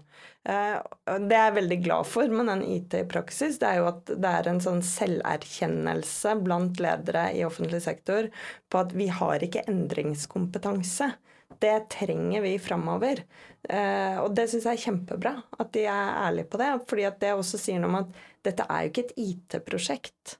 [0.42, 3.60] det det er jeg veldig glad for med den IT i praksis.
[3.60, 8.30] Det er jo at det er en sånn selverkjennelse blant ledere i offentlig sektor
[8.66, 11.12] på at vi har ikke endringskompetanse.
[11.58, 13.22] Det trenger vi framover.
[13.68, 16.72] Eh, og det syns jeg er kjempebra at de er ærlige på det.
[16.88, 20.38] fordi det også sier noe om at dette er jo ikke et IT-prosjekt.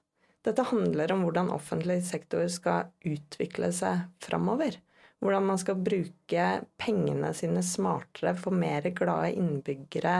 [0.49, 4.79] Dette handler om hvordan offentlig sektor skal utvikle seg framover.
[5.21, 6.45] Hvordan man skal bruke
[6.79, 10.15] pengene sine smartere, få mer glade innbyggere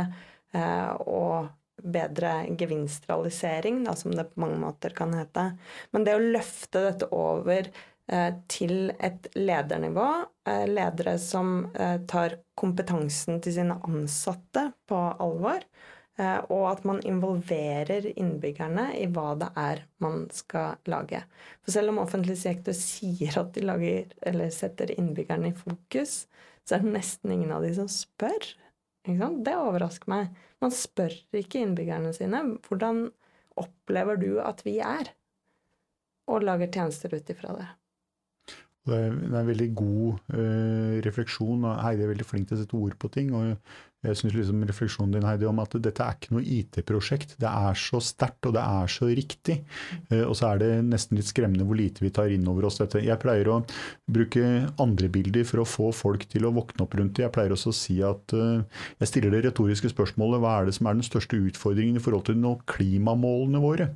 [0.53, 5.53] eh, og bedre gevinstrealisering, da, som det på mange måter kan hete.
[5.95, 7.71] Men det å løfte dette over
[8.09, 10.07] Eh, til et ledernivå.
[10.47, 15.61] Eh, ledere som eh, tar kompetansen til sine ansatte på alvor.
[16.19, 21.21] Og at man involverer innbyggerne i hva det er man skal lage.
[21.63, 26.25] For selv om offentlig sektor sier at de lager, eller setter innbyggerne i fokus,
[26.67, 28.51] så er det nesten ingen av de som spør.
[29.07, 30.35] Det overrasker meg.
[30.61, 32.43] Man spør ikke innbyggerne sine.
[32.67, 33.07] Hvordan
[33.59, 35.13] opplever du at vi er?
[36.29, 37.69] Og lager tjenester ut ifra det.
[38.89, 41.65] Det er, en veldig god uh, refleksjon.
[41.83, 43.33] Heidi er veldig flink til å sette ord på ting.
[43.35, 43.55] og
[43.99, 47.33] jeg syns liksom refleksjonen din Heidi, om at dette er ikke noe IT-prosjekt.
[47.41, 49.57] Det er så sterkt, og det er så riktig.
[50.07, 52.79] Uh, og så er det nesten litt skremmende hvor lite vi tar inn over oss
[52.79, 53.01] dette.
[53.03, 53.57] Jeg pleier å
[54.07, 54.45] bruke
[54.79, 57.25] andre bilder for å få folk til å våkne opp rundt det.
[57.25, 58.63] Jeg pleier også å si at uh,
[59.03, 62.29] jeg stiller det retoriske spørsmålet hva er det som er den største utfordringen i forhold
[62.29, 63.89] til nå klimamålene våre?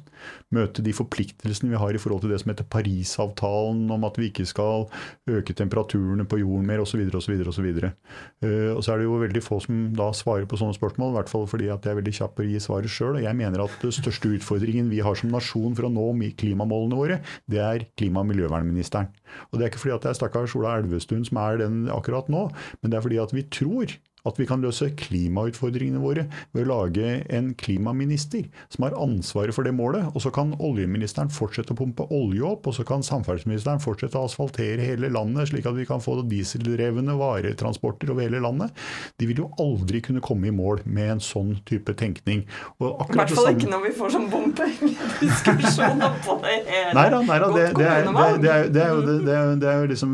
[0.51, 4.27] Møte de forpliktelsene vi har i forhold til det som heter Parisavtalen, om at vi
[4.33, 4.89] ikke skal
[5.31, 7.07] øke temperaturene på jorden mer, osv.
[7.07, 7.39] osv.
[7.47, 7.71] osv.
[7.73, 11.31] Og så er det jo veldig få som da svarer på sånne spørsmål, i hvert
[11.31, 13.19] fall fordi at jeg er veldig kjapp på å gi svaret sjøl.
[13.23, 16.07] Jeg mener at den største utfordringen vi har som nasjon for å nå
[16.39, 19.09] klimamålene våre, det er klima- og miljøvernministeren.
[19.51, 22.29] Og Det er ikke fordi at det er stakkars Ola Elvestuen som er den akkurat
[22.29, 22.49] nå,
[22.81, 23.95] men det er fordi at vi tror
[24.27, 29.67] at vi kan løse klimautfordringene våre ved å lage en klimaminister som har ansvaret for
[29.67, 30.07] det målet.
[30.13, 34.29] Og så kan oljeministeren fortsette å pumpe olje opp, og så kan samferdselsministeren fortsette å
[34.29, 38.71] asfaltere hele landet, slik at vi kan få dieseldrevne varetransporter over hele landet.
[39.19, 42.45] De vil jo aldri kunne komme i mål med en sånn type tenkning.
[42.79, 46.93] I hvert fall ikke når vi får sånn bompengediskusjoner på det hele.
[47.03, 49.87] Nei da, nei da det, det, er, det, er, det, er, jo, det, er jo
[49.89, 50.11] liksom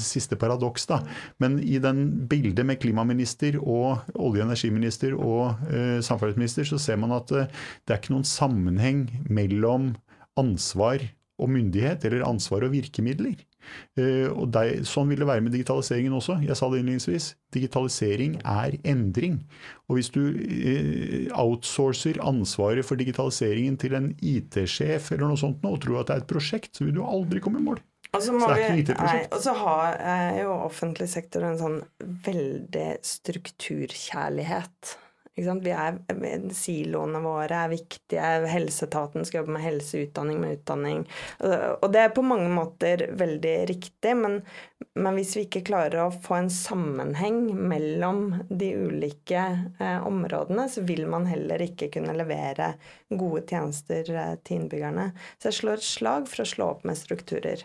[0.00, 1.00] siste paradoks, da.
[1.42, 6.78] Men i den bildet med klimaminister miljøminister og olje- og energiminister og eh, samferdselsminister, så
[6.78, 7.48] ser man at eh,
[7.86, 9.96] det er ikke noen sammenheng mellom
[10.36, 11.02] ansvar
[11.38, 13.34] og myndighet, eller ansvar og virkemidler.
[13.96, 16.40] Eh, og der, sånn vil det være med digitaliseringen også.
[16.42, 17.34] Jeg sa det innledningsvis.
[17.54, 19.40] Digitalisering er endring.
[19.88, 25.80] Og hvis du eh, outsourcer ansvaret for digitaliseringen til en IT-sjef eller noe sånt og
[25.82, 27.82] tror at det er et prosjekt, så vil du aldri komme i mål.
[28.12, 29.94] Og så, så har
[30.36, 31.78] jo offentlig sektor en sånn
[32.26, 34.98] veldig strukturkjærlighet.
[35.32, 35.96] Vi er,
[36.52, 38.32] siloene våre er viktige.
[38.52, 41.06] Helseetaten skal jobbe med helse, utdanning med utdanning.
[41.40, 44.42] Og det er på mange måter veldig riktig, men,
[44.92, 49.48] men hvis vi ikke klarer å få en sammenheng mellom de ulike
[49.80, 52.74] eh, områdene, så vil man heller ikke kunne levere
[53.08, 55.14] gode tjenester eh, til innbyggerne.
[55.38, 57.64] Så jeg slår et slag for å slå opp med strukturer.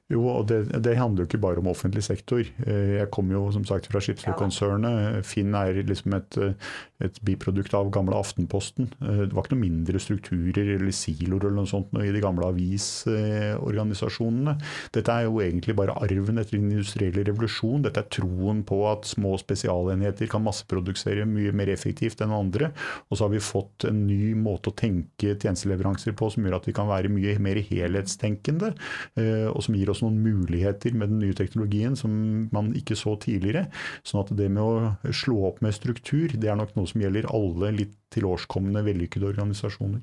[0.11, 2.41] Jo, og det, det, handler jo ikke bare om offentlig sektor.
[2.43, 5.21] Eh, jeg kommer jo som sagt fra Schibsted-konsernet.
[5.27, 6.37] Finn er liksom et,
[6.99, 8.89] et, biprodukt av gamle Aftenposten.
[8.99, 12.49] Eh, det var ikke noe mindre strukturer eller siloer eller noe sånt i de gamle
[12.51, 14.57] avisorganisasjonene.
[14.97, 17.85] Dette er jo egentlig bare arven etter den industrielle revolusjon.
[17.87, 22.73] Dette er troen på at små spesialenheter kan masseprodusere mye mer effektivt enn andre.
[23.07, 26.67] Og så har vi fått en ny måte å tenke tjenesteleveranser på som gjør at
[26.67, 28.75] vi kan være mye mer helhetstenkende.
[29.15, 32.13] Eh, og som gir oss noen muligheter med den nye teknologien som
[32.53, 33.67] man ikke så tidligere.
[34.07, 37.29] Sånn at det med å slå opp med struktur, det er nok noe som gjelder
[37.31, 40.01] alle litt tilårskomne, vellykkede organisasjoner.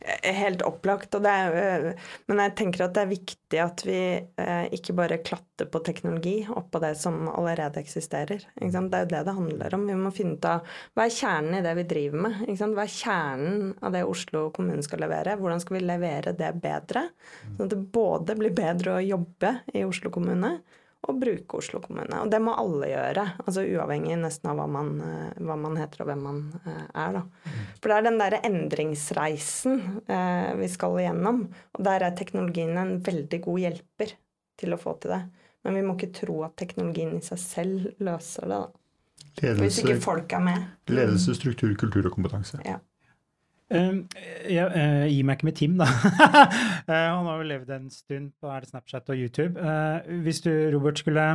[0.00, 1.14] Eh, helt opplagt.
[1.14, 1.92] Er, eh,
[2.26, 6.38] men jeg tenker at det er viktig at vi eh, ikke bare klatter på teknologi
[6.48, 8.46] oppå det som allerede eksisterer.
[8.56, 9.86] Det er jo det det handler om.
[9.88, 10.66] Vi må finne ut av
[10.96, 12.42] hva er kjernen i det vi driver med.
[12.48, 15.36] Hva er kjernen av det Oslo kommune skal levere?
[15.40, 17.08] Hvordan skal vi levere det bedre?
[17.56, 20.58] Sånn at det både blir bedre å jobbe i Oslo kommune,
[21.08, 22.20] å bruke Oslo kommune.
[22.20, 26.04] Og det må alle gjøre, altså uavhengig nesten av hva man, eh, hva man heter
[26.04, 27.16] og hvem man eh, er.
[27.16, 27.52] Da.
[27.80, 31.46] For det er den derre endringsreisen eh, vi skal igjennom.
[31.78, 34.14] Og der er teknologien en veldig god hjelper
[34.60, 35.22] til å få til det.
[35.64, 38.60] Men vi må ikke tro at teknologien i seg selv løser det.
[38.60, 38.68] da.
[39.40, 40.70] Ledelse, Hvis ikke folk er med.
[40.90, 42.60] Ledelse, struktur, kultur og kompetanse.
[42.66, 42.80] Ja.
[43.70, 44.02] Uh,
[44.50, 45.86] ja, uh, gi meg ikke med Tim, da.
[45.86, 49.70] uh, han har jo levd en stund på er det Snapchat og YouTube.
[50.24, 51.32] hvis du, Robert, skulle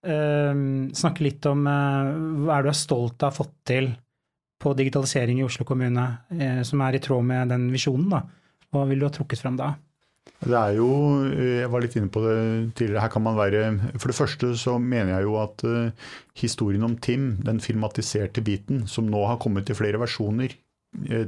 [0.00, 3.90] snakke litt om hva er du er stolt av å ha fått til
[4.60, 6.04] på digitalisering i Oslo kommune,
[6.64, 8.22] som er i tråd med den visjonen, da.
[8.72, 9.74] Hva vil du ha trukket fram da?
[10.40, 10.88] Det er jo,
[11.28, 12.38] Jeg var litt inne på det
[12.78, 13.04] tidligere.
[13.04, 13.60] Her kan man være
[13.98, 15.66] For det første så mener jeg jo at
[16.40, 20.69] historien om Tim, den filmatiserte biten, som nå har kommet i flere versjoner, Eh,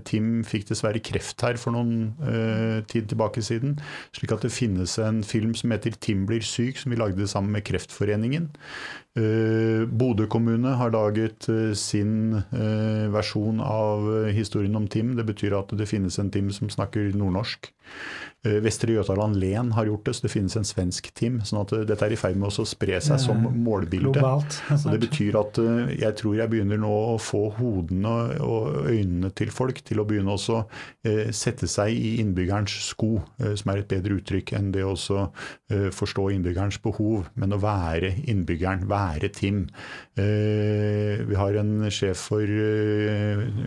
[0.05, 3.77] Tim fikk dessverre kreft her for noen uh, tid tilbake siden.
[4.11, 7.53] Slik at det finnes en film som heter 'Tim blir syk', som vi lagde sammen
[7.53, 8.51] med Kreftforeningen.
[9.19, 12.39] Uh, Bodø kommune har laget uh, sin
[13.13, 15.17] versjon av historien om Tim.
[15.19, 17.73] Det betyr at det finnes en Tim som snakker nordnorsk.
[18.43, 21.39] Eh, Vestre Jøtaland Len har gjort det, så det finnes en svensk Tim.
[21.47, 24.17] sånn at eh, dette er i ferd med å spre seg som målbilde.
[24.17, 24.57] Globalt.
[24.93, 29.53] Det betyr at eh, jeg tror jeg begynner nå å få hodene og øynene til
[29.55, 30.65] folk til å begynne også
[31.35, 33.21] sette seg i innbyggerens sko,
[33.59, 34.95] som er et bedre uttrykk enn det å
[35.95, 39.69] forstå innbyggerens behov, men å være innbyggeren, være Tim.
[40.13, 42.49] Vi har en sjef for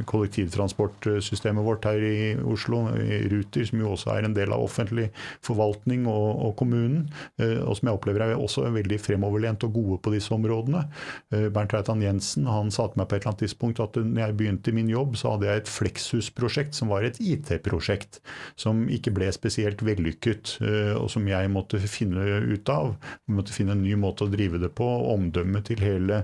[0.06, 2.84] kollektivtransportsystemet vårt her i Oslo,
[3.32, 5.08] Ruter, som jo også er en del av offentlig
[5.46, 7.08] forvaltning og, og kommunen,
[7.42, 10.86] eh, og som jeg opplever er også veldig fremoverlent og gode på disse områdene.
[11.34, 14.22] Eh, Bernt Reitan Jensen han sa til meg på et eller annet tidspunkt at når
[14.24, 18.22] jeg begynte min jobb, så hadde jeg et Flexus-prosjekt som var et IT-prosjekt,
[18.60, 22.96] som ikke ble spesielt vellykket, eh, og som jeg måtte finne ut av.
[23.26, 24.88] Vi måtte finne en ny måte å drive det på.
[25.16, 26.24] Omdømmet til hele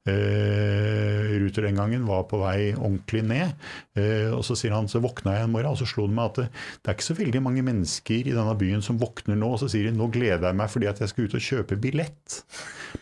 [0.07, 3.53] Ruter den gangen var på vei ordentlig ned.
[3.99, 6.29] Eh, og så sier han, så våkna jeg en morgen, og så slo det meg
[6.31, 6.45] at det,
[6.81, 9.67] det er ikke så veldig mange mennesker i denne byen som våkner nå og så
[9.71, 12.37] sier de, nå gleder jeg meg fordi at jeg skal ut og kjøpe billett.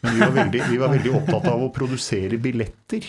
[0.02, 3.06] Men vi var veldig, vi var veldig opptatt av å produsere billetter.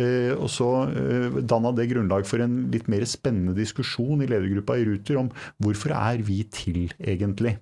[0.00, 4.76] Eh, og så eh, danna det grunnlag for en litt mer spennende diskusjon i ledergruppa
[4.80, 5.30] i Ruter om
[5.62, 7.56] hvorfor er vi til, egentlig?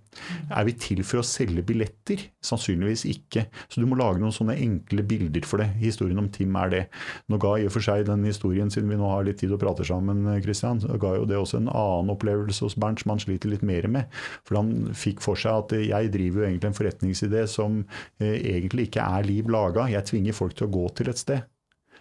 [0.51, 2.27] Er vi til for å selge billetter?
[2.45, 3.47] Sannsynligvis ikke.
[3.69, 5.62] Så du må lage noen sånne enkle bilder for det.
[5.81, 6.83] Historien om Tim er det.
[7.31, 9.61] Nå ga i og for seg den historien, siden vi nå har litt tid og
[9.62, 13.53] prater sammen, Christian, ga jo det også en annen opplevelse hos Bernt som han sliter
[13.53, 14.22] litt mer med.
[14.48, 17.83] For han fikk for seg at jeg driver jo egentlig en forretningsidé som
[18.22, 19.88] eh, egentlig ikke er liv laga.
[19.92, 21.48] Jeg tvinger folk til å gå til et sted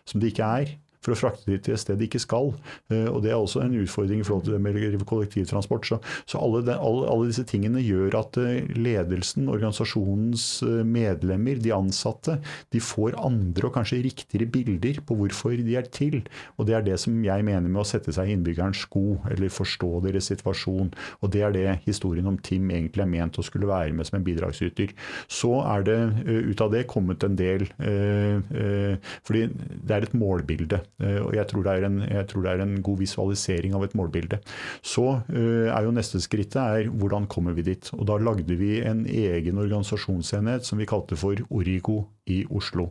[0.08, 0.72] som de ikke er
[1.02, 2.52] for å frakte dem til et sted de ikke skal.
[2.94, 5.88] Eh, og Det er også en utfordring i forhold til det med kollektivtransport.
[5.90, 5.98] Så,
[6.30, 11.74] så alle, de, alle, alle, disse tingene gjør at eh, ledelsen, organisasjonens eh, medlemmer, de
[11.74, 12.38] ansatte,
[12.74, 16.22] de får andre og kanskje riktigere bilder på hvorfor de er til.
[16.58, 19.54] Og Det er det som jeg mener med å sette seg i innbyggerens sko, eller
[19.54, 20.94] forstå deres situasjon.
[21.22, 24.20] Og Det er det historien om Tim egentlig er ment å skulle være med som
[24.20, 24.94] en bidragsyter.
[25.32, 26.00] Så er det
[26.52, 27.66] ut av det kommet en del
[29.26, 30.82] fordi det er et målbilde.
[31.02, 34.40] Eh, og jeg tror, en, jeg tror, det er en, god visualisering av et målbilde.
[34.86, 37.92] Så eh, er jo neste skrittet er hvordan kommer vi dit.
[37.98, 42.90] Og da lagde vi en egen organisasjonsenhet som vi kalte for Origo i Oslo.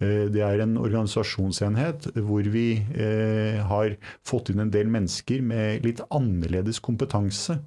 [0.00, 2.66] Eh, det er en organisasjonsenhet hvor vi
[3.66, 3.94] har
[4.26, 7.58] fått inn en del mennesker med litt annerledes kompetanse,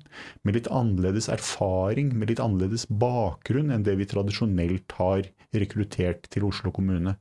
[0.43, 6.43] med litt annerledes erfaring, med litt annerledes bakgrunn enn det vi tradisjonelt har rekruttert til
[6.45, 7.15] Oslo kommune.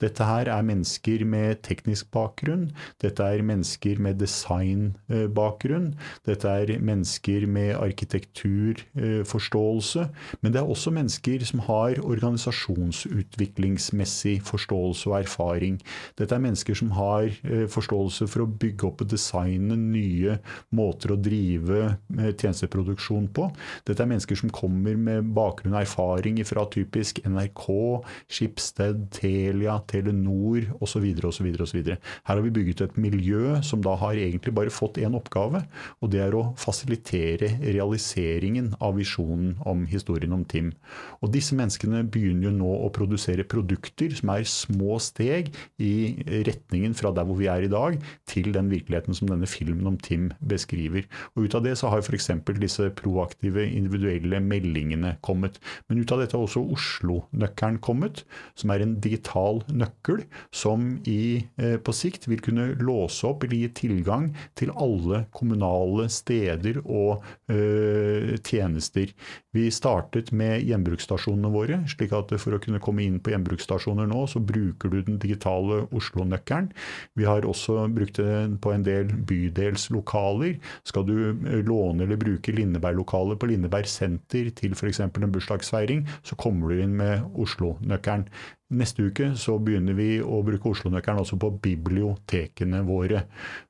[0.00, 2.70] Dette her er mennesker med teknisk bakgrunn,
[3.02, 5.94] dette er mennesker med designbakgrunn,
[6.24, 10.08] dette er mennesker med arkitekturforståelse,
[10.40, 15.80] men det er også mennesker som har organisasjonsutviklingsmessig forståelse og erfaring.
[16.18, 20.38] Dette er mennesker som har eh, forståelse for å bygge opp og designe nye
[20.74, 23.44] måter å drive eh, tjenesteproduksjon på.
[23.84, 27.73] Dette er mennesker som kommer med bakgrunn og erfaring fra typisk NRK
[28.28, 31.04] Skipsted, Telia, Telenor osv.
[31.24, 31.48] osv.
[31.54, 35.64] Her har vi bygget et miljø som da har egentlig bare fått én oppgave,
[36.00, 40.72] og det er å fasilitere realiseringen av visjonen om historien om Tim.
[41.22, 45.94] Og disse menneskene begynner jo nå å produsere produkter som er små steg i
[46.46, 47.98] retningen fra der hvor vi er i dag,
[48.30, 51.08] til den virkeligheten som denne filmen om Tim beskriver.
[51.34, 52.30] Og Ut av det så har f.eks.
[52.60, 55.58] disse proaktive, individuelle meldingene kommet.
[55.88, 58.24] Men ut av dette har også Oslo-nøkkelen nøkkelen kommet,
[58.54, 63.56] som er en digital nøkkel som i, eh, på sikt vil kunne låse opp eller
[63.56, 69.12] gi tilgang til alle kommunale steder og ø, tjenester.
[69.54, 74.26] Vi startet med gjenbruksstasjonene våre, slik at for å kunne komme inn på gjenbruksstasjoner nå,
[74.26, 76.72] så bruker du den digitale Oslo-nøkkelen.
[77.14, 80.58] Vi har også brukt den på en del bydelslokaler.
[80.84, 81.14] Skal du
[81.66, 85.00] låne eller bruke Lindeberg-lokalet på Lindeberg senter til f.eks.
[85.00, 88.28] en bursdagsfeiring, så kommer du inn med Oslo Oslo-nøkkelen.
[88.72, 93.26] Neste uke så begynner vi å bruke Oslo-nøkkelen også på bibliotekene våre.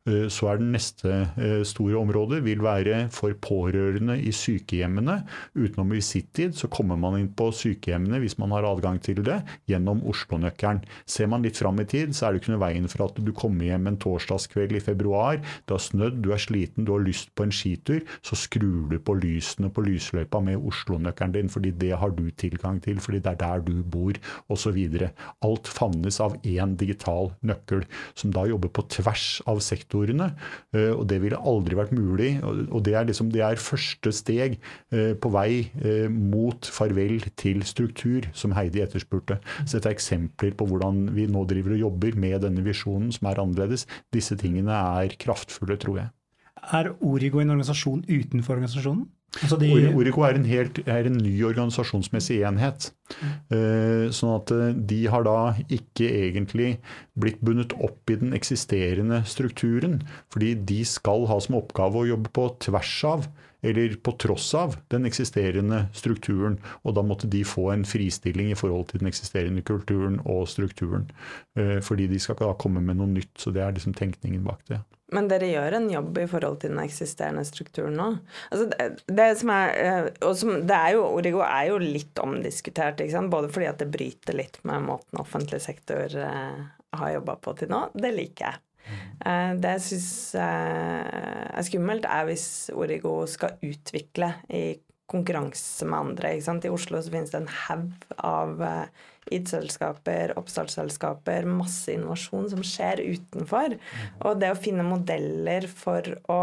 [0.06, 5.16] Eh, så er det neste eh, store området vil være for pårørende i sykehjemmene.
[5.58, 10.04] Utenom visittid så kommer man inn på sykehjemmene hvis man har adgang til det, gjennom
[10.06, 10.84] Oslo-nøkkelen.
[11.10, 13.32] Ser man litt fram i tid, så er det ikke noe veien for at du
[13.34, 17.34] kommer hjem en torsdagskveld i februar, det har snødd, du er sliten, du har lyst
[17.34, 21.96] på en skitur, så skrur du på lysene på lysløypa med Oslo-nøkkelen din, fordi det
[21.98, 24.83] har du tilgang til, fordi det er der du bor, osv.
[25.44, 27.84] Alt favnes av én digital nøkkel,
[28.18, 30.30] som da jobber på tvers av sektorene.
[30.74, 32.30] Eh, og det ville aldri vært mulig.
[32.44, 34.58] Og det er, liksom, det er første steg
[34.94, 39.40] eh, på vei eh, mot farvel til struktur, som Heidi etterspurte.
[39.64, 43.30] Så dette er eksempler på hvordan vi nå driver og jobber med denne visjonen, som
[43.30, 43.88] er annerledes.
[44.14, 46.12] Disse tingene er kraftfulle, tror jeg.
[46.72, 49.04] Er Origo en organisasjon utenfor organisasjonen?
[49.42, 49.70] Altså de...
[49.94, 52.90] Orico er en, helt, er en, ny organisasjonsmessig enhet.
[53.14, 54.12] Mm.
[54.16, 55.38] sånn at eh, de har da
[55.72, 56.68] ikke egentlig
[57.20, 60.00] blitt bundet opp i den eksisterende strukturen.
[60.32, 63.26] Fordi de skal ha som oppgave å jobbe på tvers av
[63.64, 66.58] eller på tross av den eksisterende strukturen.
[66.84, 71.08] Og da måtte de få en fristilling i forhold til den eksisterende kulturen og strukturen.
[71.58, 73.32] Eh, fordi de skal da komme med noe nytt.
[73.40, 74.82] Så det er liksom tenkningen bak det.
[75.14, 78.06] Men dere gjør en jobb i forhold til den eksisterende strukturen nå?
[78.50, 83.02] Altså det, det, som er, eh, som, det er jo, Origo er jo litt omdiskutert,
[83.30, 86.62] både fordi at det bryter litt med måten offentlig sektor eh,
[86.94, 87.86] har jobba på til nå.
[87.94, 88.62] Det liker jeg.
[89.24, 90.10] Eh, det jeg syns
[90.40, 94.64] eh, er skummelt, er hvis Origo skal utvikle i
[95.10, 96.34] konkurranse med andre.
[96.36, 99.02] I Oslo så finnes det en haug av uh,
[99.36, 103.76] IT-selskaper, oppstartsselskaper, masse innovasjon som skjer utenfor.
[104.24, 106.40] Og det å finne modeller for å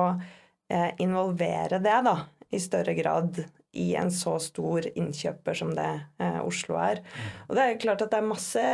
[1.01, 2.13] involvere det da,
[2.53, 5.89] i større grad i en så stor innkjøper som det
[6.19, 7.01] eh, Oslo er.
[7.47, 8.65] Og det er klart at det er masse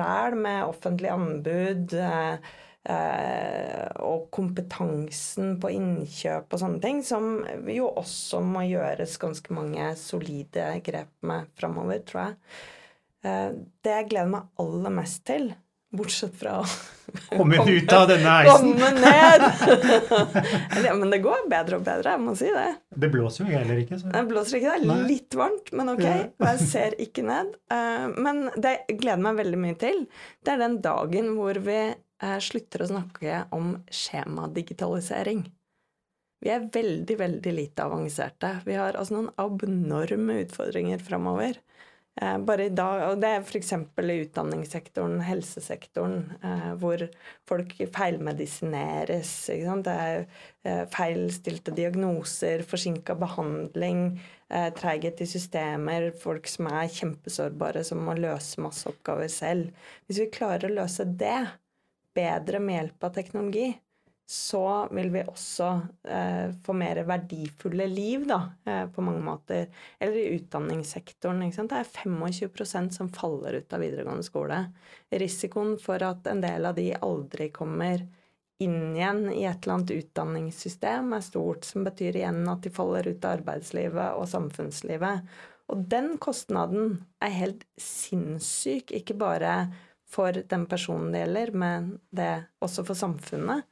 [0.00, 1.94] ræl med offentlige anbud.
[1.96, 2.52] Eh,
[2.82, 10.72] og kompetansen på innkjøp og sånne ting, som jo også må gjøres ganske mange solide
[10.82, 12.38] grep med framover, tror jeg.
[13.22, 13.50] Eh,
[13.84, 15.52] det jeg gleder meg aller mest til,
[15.92, 16.66] bortsett fra å
[17.36, 18.72] Komme ut av denne heisen!
[18.72, 19.42] Komme ned!
[20.86, 22.68] ja, men det går bedre og bedre, jeg må si det.
[23.04, 23.98] Det blåser jo heller ikke.
[24.00, 24.10] Så.
[24.14, 26.06] Det blåser ikke, det er litt varmt, men ok.
[26.06, 27.52] Jeg ser ikke ned.
[27.74, 30.06] Eh, men det jeg gleder meg veldig mye til,
[30.42, 31.82] det er den dagen hvor vi
[32.44, 35.42] slutter å snakke om skjemadigitalisering.
[36.42, 38.56] Vi er veldig, veldig lite avanserte.
[38.66, 41.60] Vi har altså noen abnorme utfordringer framover.
[42.20, 43.72] Eh, bare i dag, og Det er f.eks.
[43.72, 47.06] i utdanningssektoren, helsesektoren, eh, hvor
[47.48, 49.30] folk feilmedisineres.
[49.86, 50.26] Det er
[50.64, 54.20] eh, feilstilte diagnoser, forsinka behandling,
[54.50, 59.70] eh, treighet i systemer, folk som er kjempesårbare, som må løse masse oppgaver selv.
[60.06, 61.46] Hvis vi klarer å løse det,
[62.14, 63.70] bedre med hjelp av teknologi,
[64.32, 65.66] så vil vi også
[66.08, 69.66] eh, få mer verdifulle liv, da, eh, på mange måter.
[69.98, 71.42] Eller i utdanningssektoren.
[71.50, 74.62] Det er 25% som faller ut av videregående skole.
[75.10, 78.06] Risikoen for at en del av de aldri kommer
[78.62, 83.08] inn igjen i et eller annet utdanningssystem, er stort, som betyr igjen at de faller
[83.10, 85.32] ut av arbeidslivet og samfunnslivet.
[85.72, 89.56] Og den kostnaden er helt sinnssyk, ikke bare
[90.12, 92.30] for den personen det gjelder, men det
[92.64, 93.64] også for samfunnet.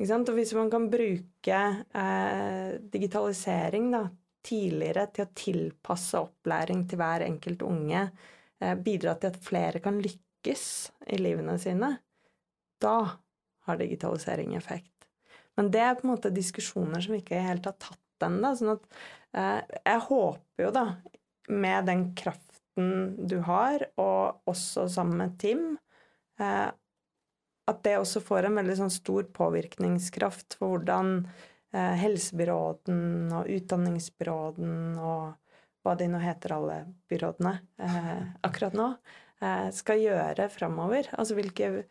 [0.00, 1.58] Og hvis man kan bruke
[1.94, 4.04] eh, digitalisering da,
[4.44, 8.08] tidligere til å tilpasse opplæring til hver enkelt unge,
[8.60, 10.64] eh, bidra til at flere kan lykkes
[11.14, 11.94] i livene sine,
[12.82, 12.96] da
[13.64, 14.90] har digitalisering effekt.
[15.56, 18.50] Men det er på en måte diskusjoner som ikke helt har tatt ennå.
[18.58, 20.88] Sånn eh, jeg håper jo, da,
[21.54, 22.43] med den kraften
[22.74, 25.78] kontakten du har, og også sammen med Tim,
[26.40, 26.70] eh,
[27.66, 31.26] at det også får en veldig sånn stor påvirkningskraft for hvordan
[31.72, 35.34] eh, helsebyråden og utdanningsbyråden og
[35.84, 38.94] hva de nå heter, alle byrådene eh, akkurat nå,
[39.74, 41.10] skal gjøre framover.
[41.18, 41.84] Altså hvilke,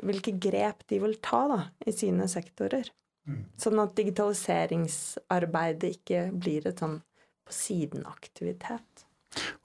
[0.00, 2.88] hvilke, grep de vil ta da, i sine sektorer.
[3.28, 3.42] Mm.
[3.60, 7.02] Sånn at digitaliseringsarbeidet ikke blir et sånn
[7.44, 9.09] på siden-aktivitet.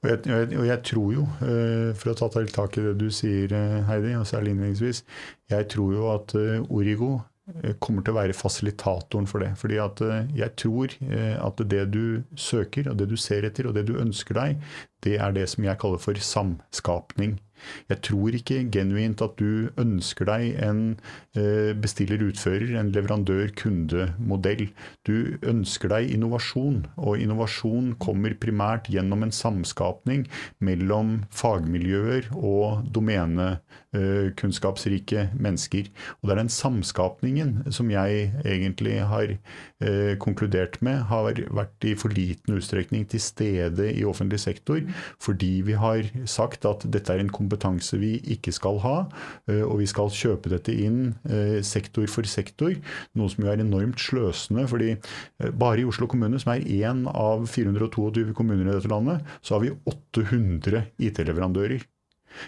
[0.04, 3.54] Og jeg, og jeg, tror jo, eh, for å ta tak i det du sier,
[3.56, 5.02] eh, Heidi, og særlig innledningsvis,
[5.50, 7.18] jeg tror jo at eh, Origo
[7.78, 9.52] kommer til å være fasilitatoren for det.
[9.62, 10.00] Fordi at
[10.34, 10.96] jeg tror
[11.46, 14.64] at det du søker, og det du ser etter, og det du ønsker deg,
[15.06, 17.36] det er det som jeg kaller for samskapning.
[17.90, 20.82] Jeg tror ikke genuint at du ønsker deg en
[21.38, 24.66] eh, bestiller-utfører, en leverandør-kunde-modell.
[25.08, 30.22] Du ønsker deg innovasjon, og innovasjon kommer primært gjennom en samskapning
[30.64, 35.86] mellom fagmiljøer og domenekunnskapsrike mennesker.
[36.20, 38.12] Og det er den samskapningen som jeg
[38.46, 41.24] egentlig har eh, konkludert med har
[41.56, 44.80] vært i for liten utstrekning til stede i offentlig sektor,
[45.22, 48.96] fordi vi har sagt at dette er en kompetanse vi ikke skal ha,
[49.50, 52.74] eh, og vi skal kjøpe dette inn eh, sektor for sektor,
[53.16, 54.68] noe som jo er enormt sløsende.
[54.68, 59.22] fordi eh, bare i Oslo kommune, som er én av 422 kommuner i dette landet,
[59.42, 61.86] så har vi 800 IT-leverandører.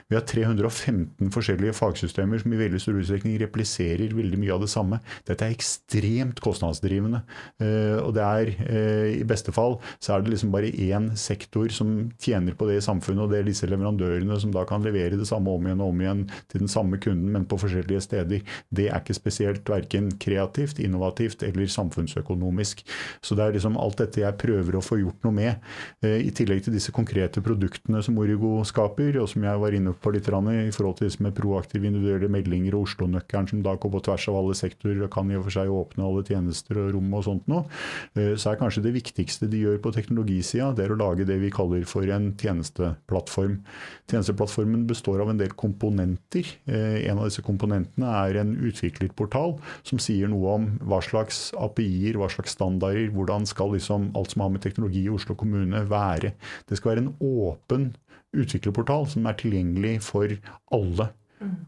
[0.07, 4.71] Vi har 315 forskjellige fagsystemer som i veldig stor utstrekning repliserer veldig mye av det
[4.71, 4.99] samme.
[5.27, 7.23] Dette er ekstremt kostnadsdrivende.
[7.63, 11.69] Eh, og det er eh, i beste fall så er det liksom bare én sektor
[11.73, 15.19] som tjener på det i samfunnet, og det er disse leverandørene som da kan levere
[15.19, 18.43] det samme om igjen og om igjen til den samme kunden, men på forskjellige steder.
[18.69, 22.83] Det er ikke spesielt verken kreativt, innovativt eller samfunnsøkonomisk.
[23.21, 25.69] Så det er liksom alt dette jeg prøver å få gjort noe med.
[26.05, 29.93] Eh, I tillegg til disse konkrete produktene som Origo skaper, og som jeg var inne
[29.93, 34.01] på litt i forhold til med proaktive individuelle meldinger og Oslo-nøkkelen, som da går på
[34.07, 37.13] tvers av alle sektorer og kan i og for seg åpne alle tjenester og rom
[37.17, 37.65] og sånt noe,
[38.17, 41.39] eh, så er kanskje det viktigste de gjør på teknologisida, det er å lage det
[41.41, 43.59] vi kaller for en tjenesteplattform.
[44.11, 46.49] Tjenesteplattformen består av en del komponenter.
[46.67, 49.57] Eh, en av disse komponentene er en utviklerportal
[49.87, 54.43] som sier noe om hva slags API-er, hva slags standarder, hvordan skal liksom alt som
[54.45, 56.33] har med teknologi i Oslo kommune være.
[56.67, 57.91] Det skal være en åpen
[58.35, 60.33] utviklerportal som er tilgjengelig for
[60.73, 61.11] alle.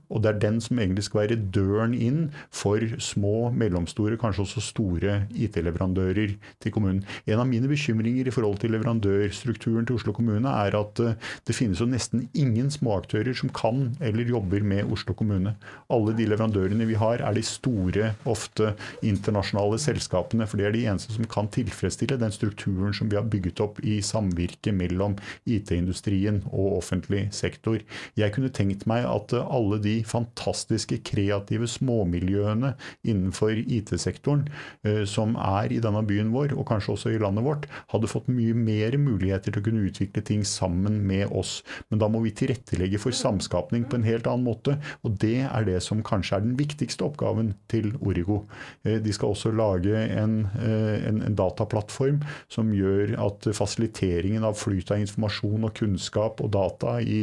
[0.09, 2.21] Og det er den som egentlig skal være døren inn
[2.55, 7.03] for små, mellomstore, kanskje også store IT-leverandører til kommunen.
[7.29, 11.55] En av mine bekymringer i forhold til leverandørstrukturen til Oslo kommune er at eh, det
[11.57, 15.53] finnes jo nesten ingen småaktører som kan eller jobber med Oslo kommune.
[15.93, 18.73] Alle de leverandørene vi har, er de store, ofte
[19.05, 20.49] internasjonale selskapene.
[20.49, 23.83] For det er de eneste som kan tilfredsstille den strukturen som vi har bygget opp
[23.85, 27.77] i samvirke mellom IT-industrien og offentlig sektor.
[28.17, 32.73] Jeg kunne tenkt meg at alle alle de fantastiske, kreative småmiljøene
[33.07, 34.45] innenfor IT-sektoren
[34.87, 38.29] eh, som er i denne byen vår, og kanskje også i landet vårt, hadde fått
[38.31, 41.59] mye mer muligheter til å kunne utvikle ting sammen med oss.
[41.89, 44.77] Men da må vi tilrettelegge for samskapning på en helt annen måte.
[45.03, 48.43] Og det er det som kanskje er den viktigste oppgaven til Origo.
[48.83, 54.57] Eh, de skal også lage en, eh, en, en dataplattform som gjør at fasiliteringen av
[54.59, 57.21] flyt av informasjon og kunnskap og data i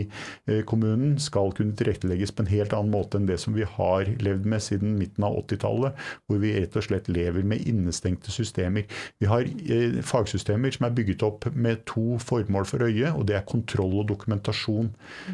[0.69, 4.07] kommunen skal kunne tilrettelegges legges på en helt annen måte enn det som vi har
[4.21, 5.95] levd med siden midten av 80-tallet,
[6.27, 8.87] hvor vi rett og slett lever med innestengte systemer.
[9.19, 13.37] Vi har eh, fagsystemer som er bygget opp med to formål for øye, og det
[13.37, 14.93] er kontroll og dokumentasjon.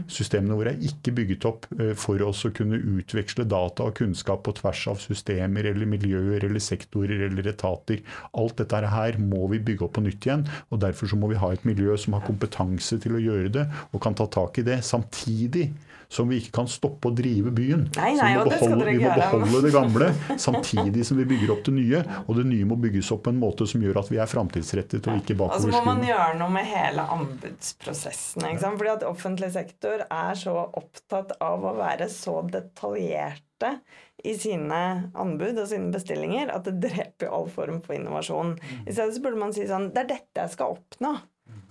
[0.09, 4.45] Systemene våre er ikke bygget opp eh, for oss å kunne utveksle data og kunnskap
[4.47, 8.03] på tvers av systemer eller miljøer eller sektorer eller etater.
[8.37, 11.41] Alt dette her må vi bygge opp på nytt igjen, og derfor så må vi
[11.41, 14.67] ha et miljø som har kompetanse til å gjøre det, og kan ta tak i
[14.67, 14.81] det.
[14.87, 15.71] Samtidig
[16.13, 17.87] som vi ikke kan stoppe å drive byen.
[17.97, 20.11] Nei, nei, vi, må beholde, vi må beholde det gamle
[20.41, 22.03] samtidig som vi bygger opp det nye.
[22.27, 25.09] Og det nye må bygges opp på en måte som gjør at vi er framtidsrettet
[25.09, 25.73] og ikke bakoverskuende.
[25.73, 28.47] Og så må man gjøre noe med hele anbudsprosessen.
[28.51, 28.81] Ikke sant?
[28.83, 33.77] Fordi at offentlig sektor er så opptatt av å være så detaljerte
[34.23, 34.79] i sine
[35.19, 38.57] anbud og sine bestillinger at det dreper all form for innovasjon.
[38.59, 38.87] Mm.
[38.87, 41.17] I stedet så burde man si sånn Det er dette jeg skal oppnå.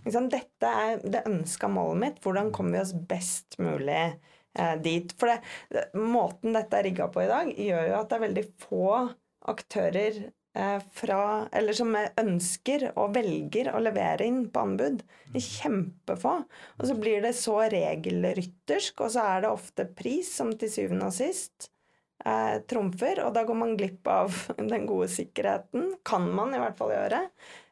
[0.04, 2.22] Dette er det ønska målet mitt.
[2.24, 5.14] Hvordan kommer vi oss best mulig eh, dit?
[5.20, 8.45] For det, måten dette er rigga på i dag, gjør jo at det er veldig
[8.64, 8.86] få
[9.52, 10.22] aktører
[10.58, 15.04] eh, fra Eller som ønsker og velger å levere inn på anbud.
[15.36, 16.38] Kjempefå.
[16.80, 21.12] Og så blir det så regelryttersk, og så er det ofte pris som til syvende
[21.12, 21.72] og sist
[22.26, 23.24] eh, trumfer.
[23.26, 25.93] Og da går man glipp av den gode sikkerheten.
[26.08, 27.26] Kan man i hvert fall gjøre.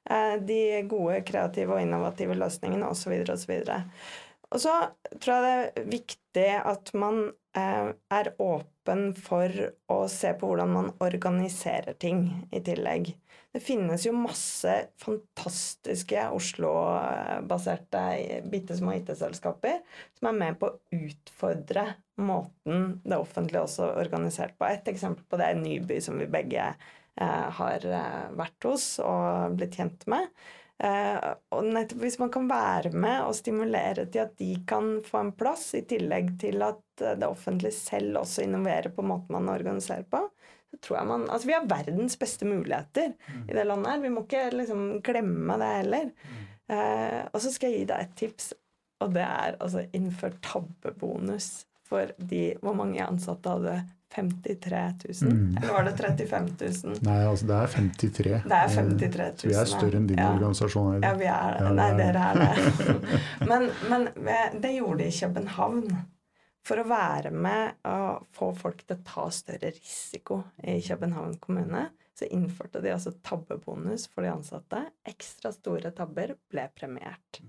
[0.09, 3.13] Eh, de gode, kreative og innovative løsningene osv.
[3.29, 3.53] osv.
[4.49, 4.73] Og så
[5.21, 9.53] tror jeg det er viktig at man eh, er åpen for
[9.93, 13.13] å se på hvordan man organiserer ting i tillegg.
[13.53, 18.01] Det finnes jo masse fantastiske Oslo-baserte
[18.49, 19.79] bitte små IT-selskaper
[20.17, 21.87] som er med på å utfordre
[22.21, 24.69] måten det offentlige også er organisert på.
[24.69, 29.57] Et eksempel på det er Nyby, som vi begge Eh, har eh, vært hos og
[29.59, 30.29] blitt kjent med.
[30.79, 35.23] Eh, og nettopp hvis man kan være med og stimulere til at de kan få
[35.25, 40.07] en plass, i tillegg til at det offentlige selv også innoverer på måten man organiserer
[40.07, 40.23] på,
[40.69, 43.43] så tror jeg man Altså, vi har verdens beste muligheter mm.
[43.49, 44.03] i det landet her.
[44.03, 46.11] Vi må ikke liksom glemme det heller.
[46.13, 46.49] Mm.
[46.75, 48.53] Eh, og så skal jeg gi deg et tips.
[48.99, 53.79] og det er altså innfør tabbebonus for de Hvor mange ansatte hadde
[54.15, 55.33] 53 000?
[55.33, 55.57] Mm.
[55.57, 56.49] Eller var det 35
[56.83, 56.95] 000?
[57.05, 58.23] Nei, altså det er 53.
[58.45, 59.37] Det er 53 000.
[59.41, 60.29] Så vi er større enn din ja.
[60.33, 61.03] organisasjon.
[61.05, 61.73] Ja, vi er det.
[61.77, 62.95] Nei, dere er det.
[63.51, 64.07] men, men,
[64.61, 65.85] det gjorde de i København.
[66.69, 71.87] For å være med og få folk til å ta større risiko i København kommune,
[72.19, 74.83] så innførte de altså tabbebonus for de ansatte.
[75.07, 77.41] Ekstra store tabber ble premiert.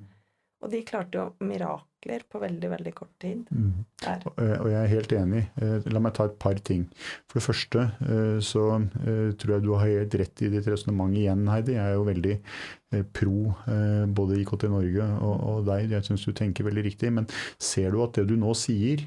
[0.60, 3.46] Og de klarte jo mirakler på veldig veldig kort tid.
[3.48, 3.84] Mm.
[4.04, 5.44] Eh, og jeg er helt enig.
[5.60, 6.84] Eh, la meg ta et par ting.
[7.30, 8.66] For det første eh, så
[9.40, 11.78] tror jeg du har helt rett i ditt resonnement igjen, Heidi.
[11.78, 12.36] Jeg er jo veldig
[13.14, 13.54] pro
[14.10, 15.94] både IKT Norge og, og deg.
[15.94, 17.12] Jeg syns du tenker veldig riktig.
[17.14, 17.28] Men
[17.62, 19.06] ser du at det du nå sier,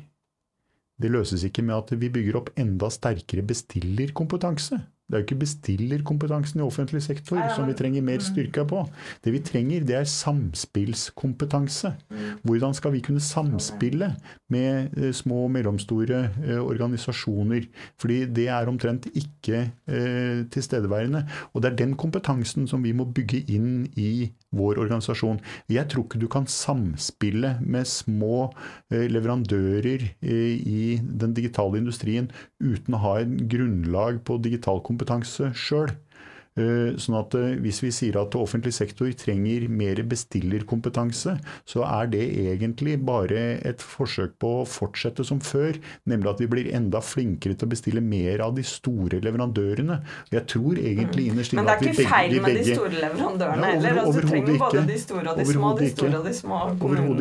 [1.02, 4.80] det løses ikke med at vi bygger opp enda sterkere bestillerkompetanse?
[5.14, 8.24] Det er jo ikke bestillerkompetansen i offentlig sektor som vi trenger mer mm.
[8.26, 8.80] styrke på.
[9.22, 11.92] Det vi trenger, det er samspillskompetanse.
[12.10, 12.24] Mm.
[12.42, 14.08] Hvordan skal vi kunne samspille
[14.50, 17.68] med eh, små og mellomstore eh, organisasjoner?
[18.02, 21.28] Fordi det er omtrent ikke eh, tilstedeværende.
[21.54, 25.44] Og det er den kompetansen som vi må bygge inn i vår organisasjon.
[25.70, 28.48] Jeg tror ikke du kan samspille med små
[28.90, 32.28] leverandører i den digitale industrien
[32.64, 35.92] uten å ha en grunnlag på digital kompetanse sjøl.
[36.54, 41.36] Eh, sånn at eh, Hvis vi sier at offentlig sektor trenger mer bestillerkompetanse,
[41.70, 45.80] så er det egentlig bare et forsøk på å fortsette som før.
[46.10, 50.00] Nemlig at vi blir enda flinkere til å bestille mer av de store leverandørene.
[50.34, 52.78] Jeg tror egentlig innerst inne at vi begge Men det er ikke feil med de
[52.78, 54.02] store leverandørene ja, heller.
[54.04, 56.62] Altså, du trenger både de store og de små, de store og de små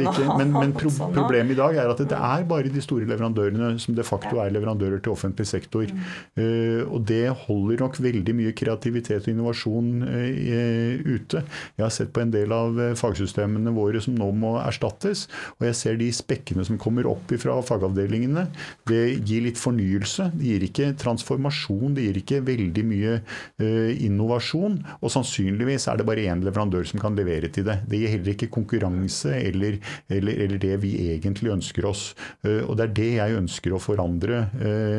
[0.02, 0.28] ikke.
[0.38, 3.96] Men, men pro problemet i dag er at det er bare de store leverandørene som
[3.96, 5.88] de facto er leverandører til offentlig sektor.
[6.36, 11.42] Uh, og det holder nok veldig mye kreativitet og innovasjon eh, ute.
[11.76, 15.26] Jeg har sett på en del av eh, fagsystemene våre som nå må erstattes.
[15.58, 18.46] Og jeg ser de spekkene som kommer opp fra fagavdelingene.
[18.88, 20.30] Det gir litt fornyelse.
[20.36, 21.96] Det gir ikke transformasjon.
[21.96, 24.80] Det gir ikke veldig mye eh, innovasjon.
[25.00, 27.80] Og sannsynligvis er det bare én leverandør som kan levere til det.
[27.88, 29.78] Det gir heller ikke konkurranse eller,
[30.12, 32.02] eller, eller det vi egentlig ønsker oss.
[32.42, 34.42] Og det er det jeg ønsker å forandre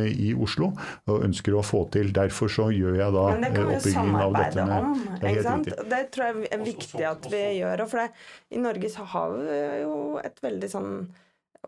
[0.09, 0.71] i Oslo,
[1.09, 2.11] og ønsker å få til.
[2.15, 5.03] Derfor så gjør jeg da oppbyggingen samarbeide om.
[5.19, 5.69] ikke sant?
[5.91, 7.85] Det tror jeg er viktig at vi gjør.
[7.91, 10.95] For det, i Norge så har vi jo et veldig sånn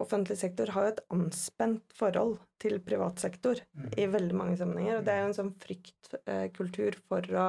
[0.03, 3.85] Offentlig sektor har jo et anspent forhold til privat sektor mm.
[3.95, 4.97] i veldig mange sammenhenger.
[4.97, 7.45] Og det er jo en sånn fryktkultur for å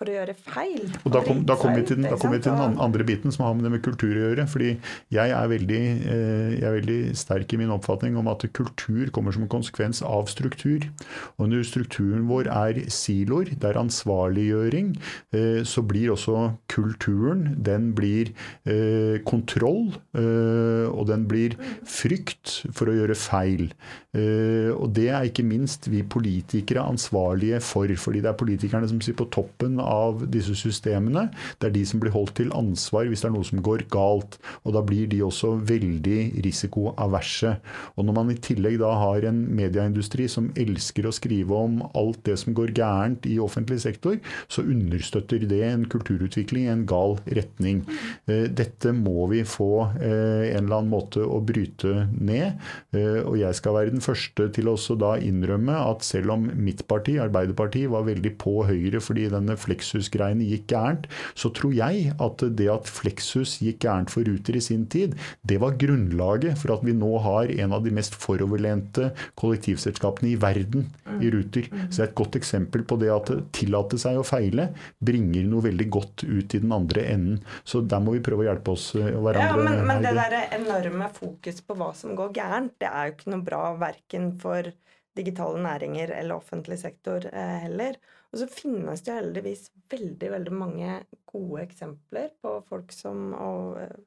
[0.00, 0.86] for å gjøre feil.
[1.04, 3.66] Og Da kommer kom vi, til, kom vi til den andre biten som har med
[3.66, 4.46] det med kultur å gjøre.
[4.48, 4.70] fordi
[5.12, 9.36] jeg er, veldig, eh, jeg er veldig sterk i min oppfatning om at kultur kommer
[9.36, 10.88] som en konsekvens av struktur.
[11.36, 14.94] Og når strukturen vår er siloer, det er ansvarliggjøring,
[15.36, 18.32] eh, så blir også kulturen Den blir
[18.64, 23.70] eh, kontroll, og den blir frykt for å gjøre feil.
[24.14, 29.20] Og det er ikke minst vi politikere ansvarlige for, fordi det er politikerne som sitter
[29.20, 29.89] på toppen av
[30.30, 31.28] disse systemene.
[31.60, 34.38] Det er de som blir holdt til ansvar hvis det er noe som går galt.
[34.64, 37.54] Og da blir de også veldig risikoaverse.
[37.96, 42.22] Og når man i tillegg da har en medieindustri som elsker å skrive om alt
[42.28, 44.18] det som går gærent i offentlig sektor,
[44.50, 47.82] så understøtter det en kulturutvikling i en gal retning.
[48.30, 49.70] Eh, dette må vi få
[50.00, 52.60] eh, en eller annen måte å bryte ned.
[52.94, 54.78] Eh, og jeg skal være den første til å
[55.20, 60.68] innrømme at selv om mitt parti, Arbeiderpartiet, var veldig på Høyre fordi denne Flexus-greiene gikk
[60.70, 65.16] gærent, så tror jeg at det at Flexus gikk gærent for Ruter i sin tid,
[65.46, 69.10] det var grunnlaget for at vi nå har en av de mest foroverlente
[69.40, 70.88] kollektivselskapene i verden
[71.20, 71.70] i Ruter.
[71.88, 75.64] Så det er et godt eksempel på det at tillate seg å feile bringer noe
[75.70, 77.40] veldig godt ut i den andre enden.
[77.64, 79.48] Så der må vi prøve å hjelpe oss eh, hverandre.
[79.48, 83.16] Ja, men, men det der enorme fokus på hva som går gærent, det er jo
[83.16, 84.70] ikke noe bra verken for
[85.16, 87.98] digitale næringer eller offentlig sektor eh, heller.
[88.30, 91.00] Og så finnes det heldigvis veldig, veldig mange
[91.30, 93.98] gode eksempler på folk som og eh,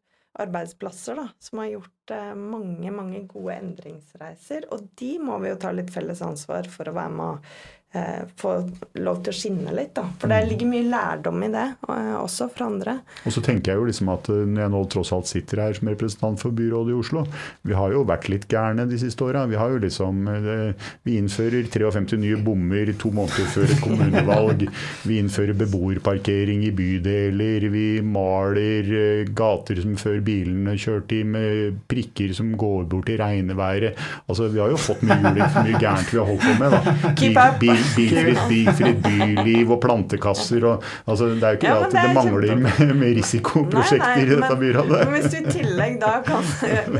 [0.43, 4.69] arbeidsplasser da, som har gjort eh, mange, mange gode endringsreiser.
[4.73, 7.41] Og de må vi jo ta litt felles ansvar for å være med å
[7.93, 8.53] eh, få
[9.01, 9.93] lov til å skinne litt.
[9.97, 10.05] Da.
[10.19, 10.49] For det mm.
[10.51, 12.97] ligger mye lærdom i det, eh, også for andre.
[13.23, 15.77] Og så tenker jeg jo liksom at eh, når jeg nå tross alt sitter her
[15.77, 17.25] som representant for byrådet i Oslo,
[17.67, 19.45] vi har jo vært litt gærne de siste åra.
[19.49, 24.65] Vi har jo liksom eh, Vi innfører 53 nye bommer to måneder før et kommunevalg.
[25.07, 27.67] Vi innfører beboerparkering i bydeler.
[27.73, 28.91] Vi maler
[29.35, 33.99] gater som før bilene kjørte i med prikker som går bort i regneværet.
[34.27, 36.77] Altså, vi har jo fått mye, mye gærent vi har holdt på med.
[36.77, 37.13] da.
[37.19, 37.82] Keep up!
[37.95, 42.01] Bilfritt, bilfritt byliv og plantekasser og altså, Det er jo ikke Ja, det at det
[42.01, 44.99] det, er mangler kjempe- med, risikoprosjekter Nei, nei, i dette men- byrådet.
[45.05, 46.43] Men hvis du i tillegg da kan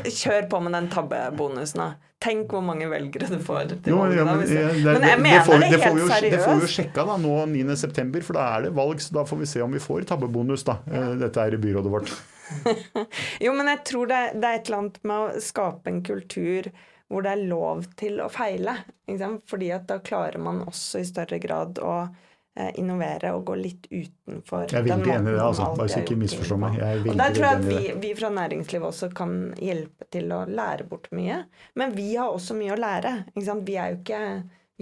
[0.04, 1.92] Kjør på med den tabbebonusen, da.
[2.24, 5.60] Tenk hvor mange velgere du får Jo, ja, men, det, Men jeg det, mener får,
[5.60, 6.32] det det, helt seriøst.
[6.32, 9.02] det får vi jo sjekka da, nå 9.9., for da er det valg.
[9.04, 10.64] Så da får vi se om vi får tabbebonus.
[10.64, 10.78] da.
[10.88, 11.02] Ja.
[11.20, 12.14] Dette er i byrådet vårt.
[13.44, 16.70] Jo, men jeg tror det, det er et eller annet med å skape en kultur
[17.14, 18.74] hvor det er lov til å feile.
[19.06, 19.44] Ikke sant?
[19.50, 23.88] Fordi at da klarer man også i større grad å eh, innovere og gå litt
[23.92, 25.46] utenfor Jeg er veldig enig i det.
[25.46, 25.70] altså.
[25.78, 26.80] Bare så ikke misforstå meg.
[26.82, 30.34] Jeg er Og der tror jeg at vi, vi fra næringslivet også kan hjelpe til
[30.34, 31.44] å lære bort mye.
[31.80, 33.16] Men vi har også mye å lære.
[33.34, 33.66] Ikke sant?
[33.70, 34.24] Vi er jo ikke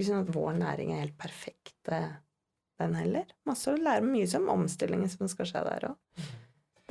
[0.08, 2.14] sånn at vår næring er helt perfekt, eh,
[2.82, 3.28] den heller.
[3.46, 6.30] Masse å lære mye som omstillingen som skal skje der òg.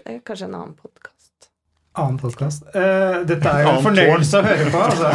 [0.00, 0.89] Det er kanskje en annen podkast.
[2.00, 2.66] Annen podkast.
[3.28, 4.78] dette er jo en fornøyelse å høre på.
[4.88, 5.06] Altså.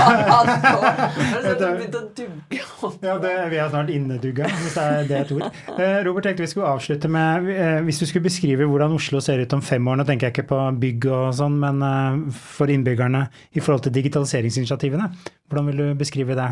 [3.06, 5.46] Ja, det, vi er snart innedugga, hvis det er det et ord.
[5.70, 9.42] Uh, Robert tenkte vi skulle avslutte med uh, Hvis du skulle beskrive hvordan Oslo ser
[9.42, 12.72] ut om fem år, nå tenker jeg ikke på bygg og sånn, men eh, for
[12.72, 13.26] innbyggerne
[13.56, 15.10] i forhold til digitaliseringsinitiativene,
[15.50, 16.50] hvordan vil du beskrive det?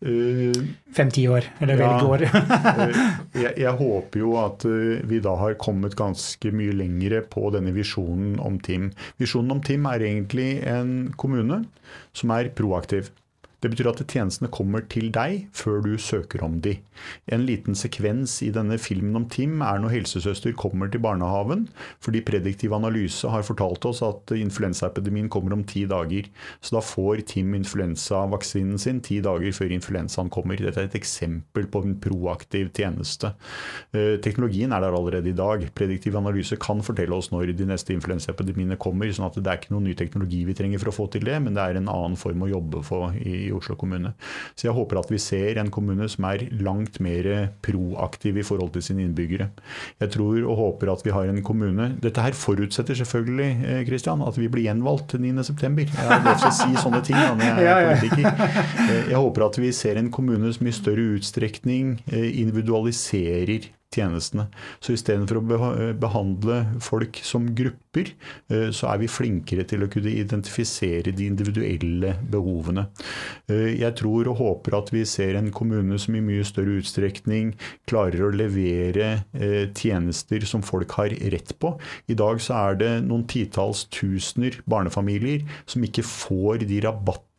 [0.00, 2.04] Fem-ti år, eller Ja.
[2.08, 2.24] år?
[3.30, 7.50] Eh, jeg, jeg håper jo at eh, vi da har kommet ganske mye lengre på
[7.52, 8.90] denne visjonen om TIM.
[9.20, 11.64] Visjonen om TIM er egentlig en kommune
[12.16, 13.10] som er proaktiv.
[13.60, 16.78] Det betyr at tjenestene kommer til deg før du søker om de.
[17.32, 21.66] En liten sekvens i denne filmen om Tim er når helsesøster kommer til barnehaven,
[22.00, 26.30] fordi prediktiv analyse har fortalt oss at influensaepidemien kommer om ti dager.
[26.64, 30.56] Så da får Tim influensavaksinen sin ti dager før influensaen kommer.
[30.60, 33.34] Dette er et eksempel på en proaktiv tjeneste.
[33.92, 35.66] Eh, Teknologien er der allerede i dag.
[35.76, 39.74] Prediktiv analyse kan fortelle oss når de neste influensaepidemiene kommer, sånn at det er ikke
[39.74, 42.18] noen ny teknologi vi trenger for å få til det, men det er en annen
[42.20, 44.12] form å jobbe for i Oslo kommune.
[44.56, 47.30] Så jeg håper at vi ser en kommune som er langt mer
[47.64, 49.50] proaktiv i forhold til sine innbyggere.
[50.00, 54.22] Jeg tror og håper at vi har en kommune Dette her forutsetter selvfølgelig Kristian, Christian,
[54.26, 55.84] at vi blir gjenvalgt 9.9.
[55.90, 58.44] Jeg har lov til å si sånne ting når jeg er politiker.
[58.86, 64.46] Eh, Jeg håper at vi ser en kommune som i større utstrekning eh, individualiserer tjenestene.
[64.78, 65.60] Så istedenfor å
[65.98, 68.12] behandle folk som grupper,
[68.50, 72.88] eh, så er vi flinkere til å kunne identifisere de individuelle behovene.
[73.48, 77.54] Eh, Jeg tror og håper at vi ser en kommune som i mye større utstrekning
[77.86, 81.78] klarer å levere eh, tjenester som folk har rett på.
[82.08, 87.29] I dag så er det noen titalls tusener barnefamilier som ikke får de rabattene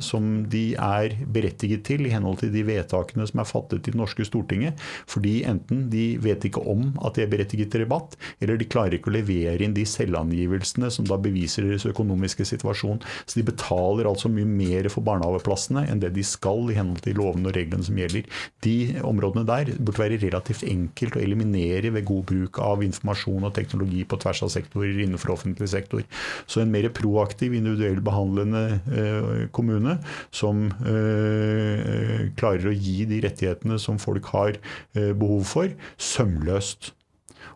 [0.00, 3.98] som de er berettiget til i henhold til de vedtakene som er fattet i det
[3.98, 4.80] norske Stortinget.
[5.06, 8.96] Fordi enten de vet ikke om at de er berettiget til rabatt, eller de klarer
[8.96, 13.02] ikke å levere inn de selvangivelsene som da beviser deres økonomiske situasjon.
[13.26, 17.20] Så de betaler altså mye mer for barnehageplassene enn det de skal i henhold til
[17.20, 18.24] lovene og reglene som gjelder.
[18.64, 23.54] De områdene der burde være relativt enkelt å eliminere ved god bruk av informasjon og
[23.60, 26.08] teknologi på tvers av sektorer innenfor offentlig sektor.
[26.48, 29.98] Så en mer proaktiv, individuell behandlende eh, kommune
[30.34, 34.56] som eh, klarer å gi de rettighetene som folk har
[34.94, 36.94] eh, behov for, sømløst.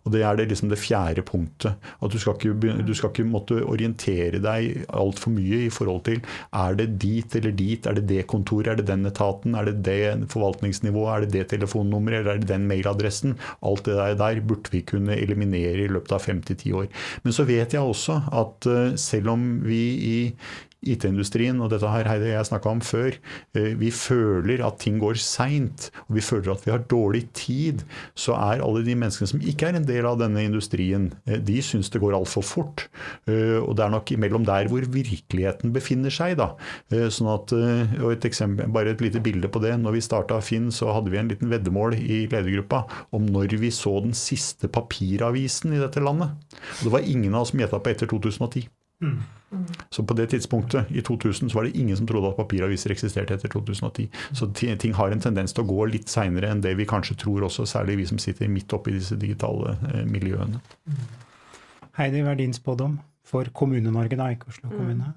[0.05, 1.81] Og Det er det, liksom det fjerde punktet.
[2.03, 6.21] At Du skal ikke, du skal ikke måtte orientere deg altfor mye i forhold til
[6.53, 9.83] er det dit eller dit, er det det kontoret, er det den etaten, er det
[9.85, 13.37] det forvaltningsnivået, er det det telefonnummeret, eller er det den mailadressen.
[13.63, 16.87] Alt det der, der burde vi kunne eliminere i løpet av fem til ti år.
[17.25, 20.19] Men så vet jeg også at eh, selv om vi i
[20.87, 23.17] IT-industrien, og dette her Heidi jeg snakka om før,
[23.57, 27.85] eh, vi føler at ting går seint, og vi føler at vi har dårlig tid,
[28.15, 31.59] så er alle de menneskene som ikke er en del av denne industrien, eh, de
[31.65, 32.89] syns det går altfor fort.
[33.27, 36.37] Eh, Og det er nok imellom der hvor virkeligheten befinner seg.
[36.37, 36.55] da.
[36.91, 39.75] Sånn at, og et eksempel, Bare et lite bilde på det.
[39.81, 43.71] Når vi starta Finn, så hadde vi en liten veddemål i ledergruppa om når vi
[43.71, 46.31] så den siste papiravisen i dette landet.
[46.81, 48.69] Og det var ingen av oss som gjetta på etter 2010.
[49.91, 53.37] Så på det tidspunktet, i 2000, så var det ingen som trodde at papiraviser eksisterte
[53.37, 54.09] etter 2010.
[54.35, 57.47] Så ting har en tendens til å gå litt seinere enn det vi kanskje tror
[57.47, 60.63] også, særlig vi som sitter midt oppi disse digitale eh, miljøene.
[61.99, 65.13] Heidi, hva er din spådom for Kommune-Norge, da, ikke Oslo kommune?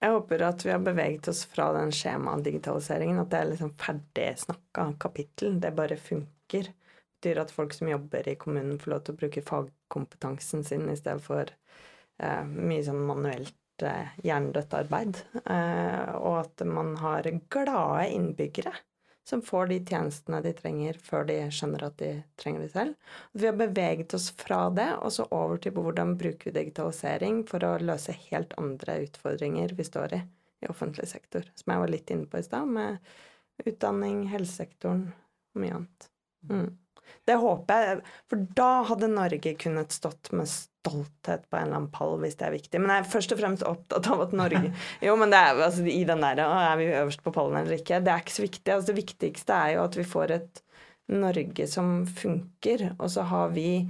[0.00, 4.30] Jeg håper at vi har beveget oss fra den skjemadigitaliseringen, at det er liksom ferdig
[4.40, 5.58] snakka kapittel.
[5.60, 6.70] Det bare funker.
[6.70, 10.86] Det betyr at folk som jobber i kommunen, får lov til å bruke fagkompetansen sin
[10.88, 11.52] i stedet for
[12.50, 15.20] mye sånn manuelt eh, hjernedødt arbeid.
[15.44, 18.74] Eh, og at man har glade innbyggere
[19.30, 22.10] som får de tjenestene de trenger før de skjønner at de
[22.40, 23.14] trenger det selv.
[23.32, 27.62] Vi har beveget oss fra det og så over til hvordan bruker vi digitalisering for
[27.62, 30.22] å løse helt andre utfordringer vi står i
[30.60, 31.44] i offentlig sektor.
[31.54, 32.98] Som jeg var litt inne på i stad, med
[33.60, 36.06] Utdanning, helsesektoren og mye annet.
[36.48, 36.68] Mm.
[37.28, 38.00] Det håper jeg,
[38.30, 42.48] for da hadde Norge kunnet stått med stolthet på en eller annen pall, hvis det
[42.48, 42.80] er viktig.
[42.80, 44.72] Men jeg er først og fremst opptatt av at Norge
[45.06, 48.00] Jo, men det er altså, i den der Er vi øverst på pallen eller ikke?
[48.04, 48.74] Det er ikke så viktig.
[48.74, 50.62] Altså, det viktigste er jo at vi får et
[51.10, 53.88] Norge som funker, og så har vi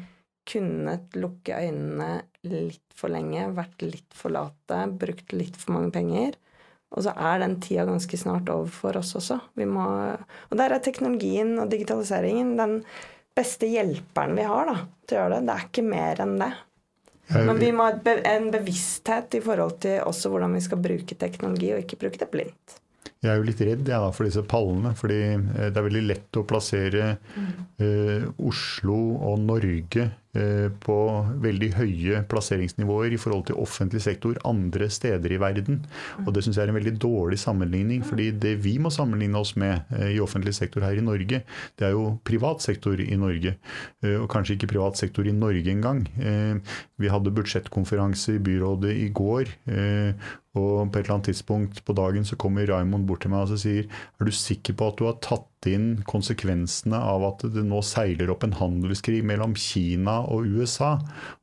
[0.49, 6.39] kunnet lukke øynene litt for lenge, vært litt for late, brukt litt for mange penger.
[6.91, 9.38] Og så er den tida ganske snart over for oss også.
[9.70, 9.86] Må,
[10.51, 12.80] og der er teknologien og digitaliseringen den
[13.36, 14.76] beste hjelperen vi har da,
[15.07, 15.47] til å gjøre det.
[15.47, 16.51] Det er ikke mer enn det.
[17.30, 21.70] Men vi må ha en bevissthet i forhold til også hvordan vi skal bruke teknologi,
[21.74, 22.80] og ikke bruke det blindt.
[23.20, 24.95] Jeg er jo litt redd jeg, da, for disse pallene.
[24.97, 27.51] fordi eh, det er veldig lett å plassere mm.
[27.84, 28.97] eh, Oslo
[29.28, 30.97] og Norge på
[31.43, 35.81] veldig høye plasseringsnivåer i forhold til offentlig sektor andre steder i verden.
[36.26, 38.05] Og Det syns jeg er en veldig dårlig sammenligning.
[38.05, 41.43] fordi det vi må sammenligne oss med eh, i offentlig sektor her i Norge,
[41.78, 43.57] det er jo privat sektor i Norge.
[44.03, 46.07] Eh, og kanskje ikke privat sektor i Norge engang.
[47.01, 49.49] Vi hadde budsjettkonferanse i byrådet i går.
[50.59, 53.53] Og på et eller annet tidspunkt på dagen så kommer Raymond bort til meg og
[53.53, 57.62] så sier er du sikker på at du har tatt inn konsekvensene av at det
[57.68, 60.94] nå seiler opp en handelskrig mellom Kina og USA.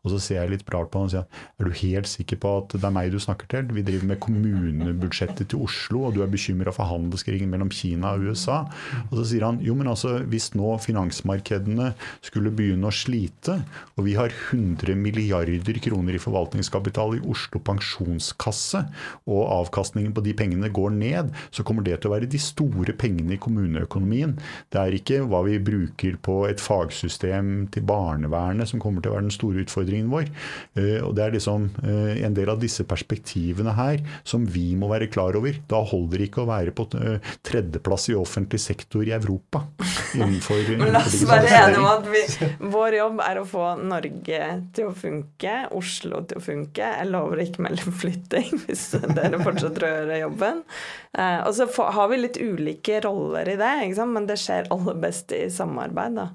[0.01, 1.27] Og så ser jeg litt rart på han og sier
[1.61, 3.69] er du helt sikker på at det er meg du snakker til?
[3.77, 8.25] Vi driver med kommunebudsjettet til Oslo, og du er bekymra for handelskrigen mellom Kina og
[8.31, 8.63] USA.
[9.11, 11.91] Og så sier han jo, men altså hvis nå finansmarkedene
[12.25, 13.59] skulle begynne å slite,
[13.95, 18.87] og vi har 100 milliarder kroner i forvaltningskapital i Oslo pensjonskasse,
[19.27, 22.95] og avkastningen på de pengene går ned, så kommer det til å være de store
[22.97, 24.37] pengene i kommuneøkonomien.
[24.73, 29.17] Det er ikke hva vi bruker på et fagsystem til barnevernet som kommer til å
[29.17, 30.29] være den store utfordringen vår.
[30.77, 34.89] Eh, og Det er liksom eh, en del av disse perspektivene her som vi må
[34.91, 35.57] være klar over.
[35.69, 39.63] Da holder det ikke å være på eh, tredjeplass i offentlig sektor i Europa.
[40.17, 42.23] Innenfor, Men la oss være enige om at vi,
[42.73, 44.43] vår jobb er å få Norge
[44.75, 46.91] til å funke, Oslo til å funke.
[46.97, 50.63] Jeg lover ikke melde flytting hvis dere fortsetter å gjøre jobben.
[51.17, 51.67] Og så
[51.97, 53.73] har vi litt ulike roller i det,
[54.07, 56.17] men det skjer aller best i samarbeid.
[56.19, 56.29] da.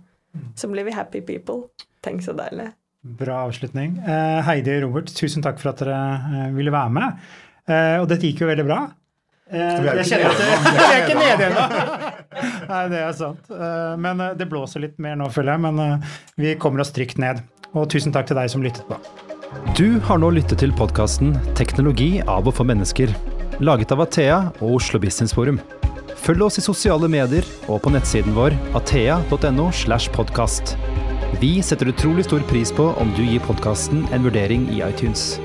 [0.56, 1.68] Så blir vi happy people.
[2.02, 2.72] Tenk så deilig.
[3.02, 3.96] Bra avslutning.
[3.98, 7.24] Eh, Heidi og Robert, tusen takk for at dere eh, ville være med.
[7.66, 8.78] Eh, og dette gikk jo veldig bra.
[9.52, 11.66] jeg kjenner at Vi er ikke nede ennå.
[12.70, 13.50] Nei, det er sant.
[14.00, 15.64] men det blåser litt mer nå, føler jeg.
[15.66, 16.06] Men
[16.38, 17.42] vi kommer oss trygt ned.
[17.74, 19.31] Og tusen takk til deg som lyttet på.
[19.76, 23.14] Du har nå lyttet til podkasten 'Teknologi av og for mennesker',
[23.60, 25.60] laget av Athea og Oslo Business Forum.
[26.22, 29.70] Følg oss i sosiale medier og på nettsiden vår athea.no.
[29.72, 30.76] slash podcast.
[31.40, 35.40] Vi setter utrolig stor pris på om du gir podkasten en vurdering i iTunes.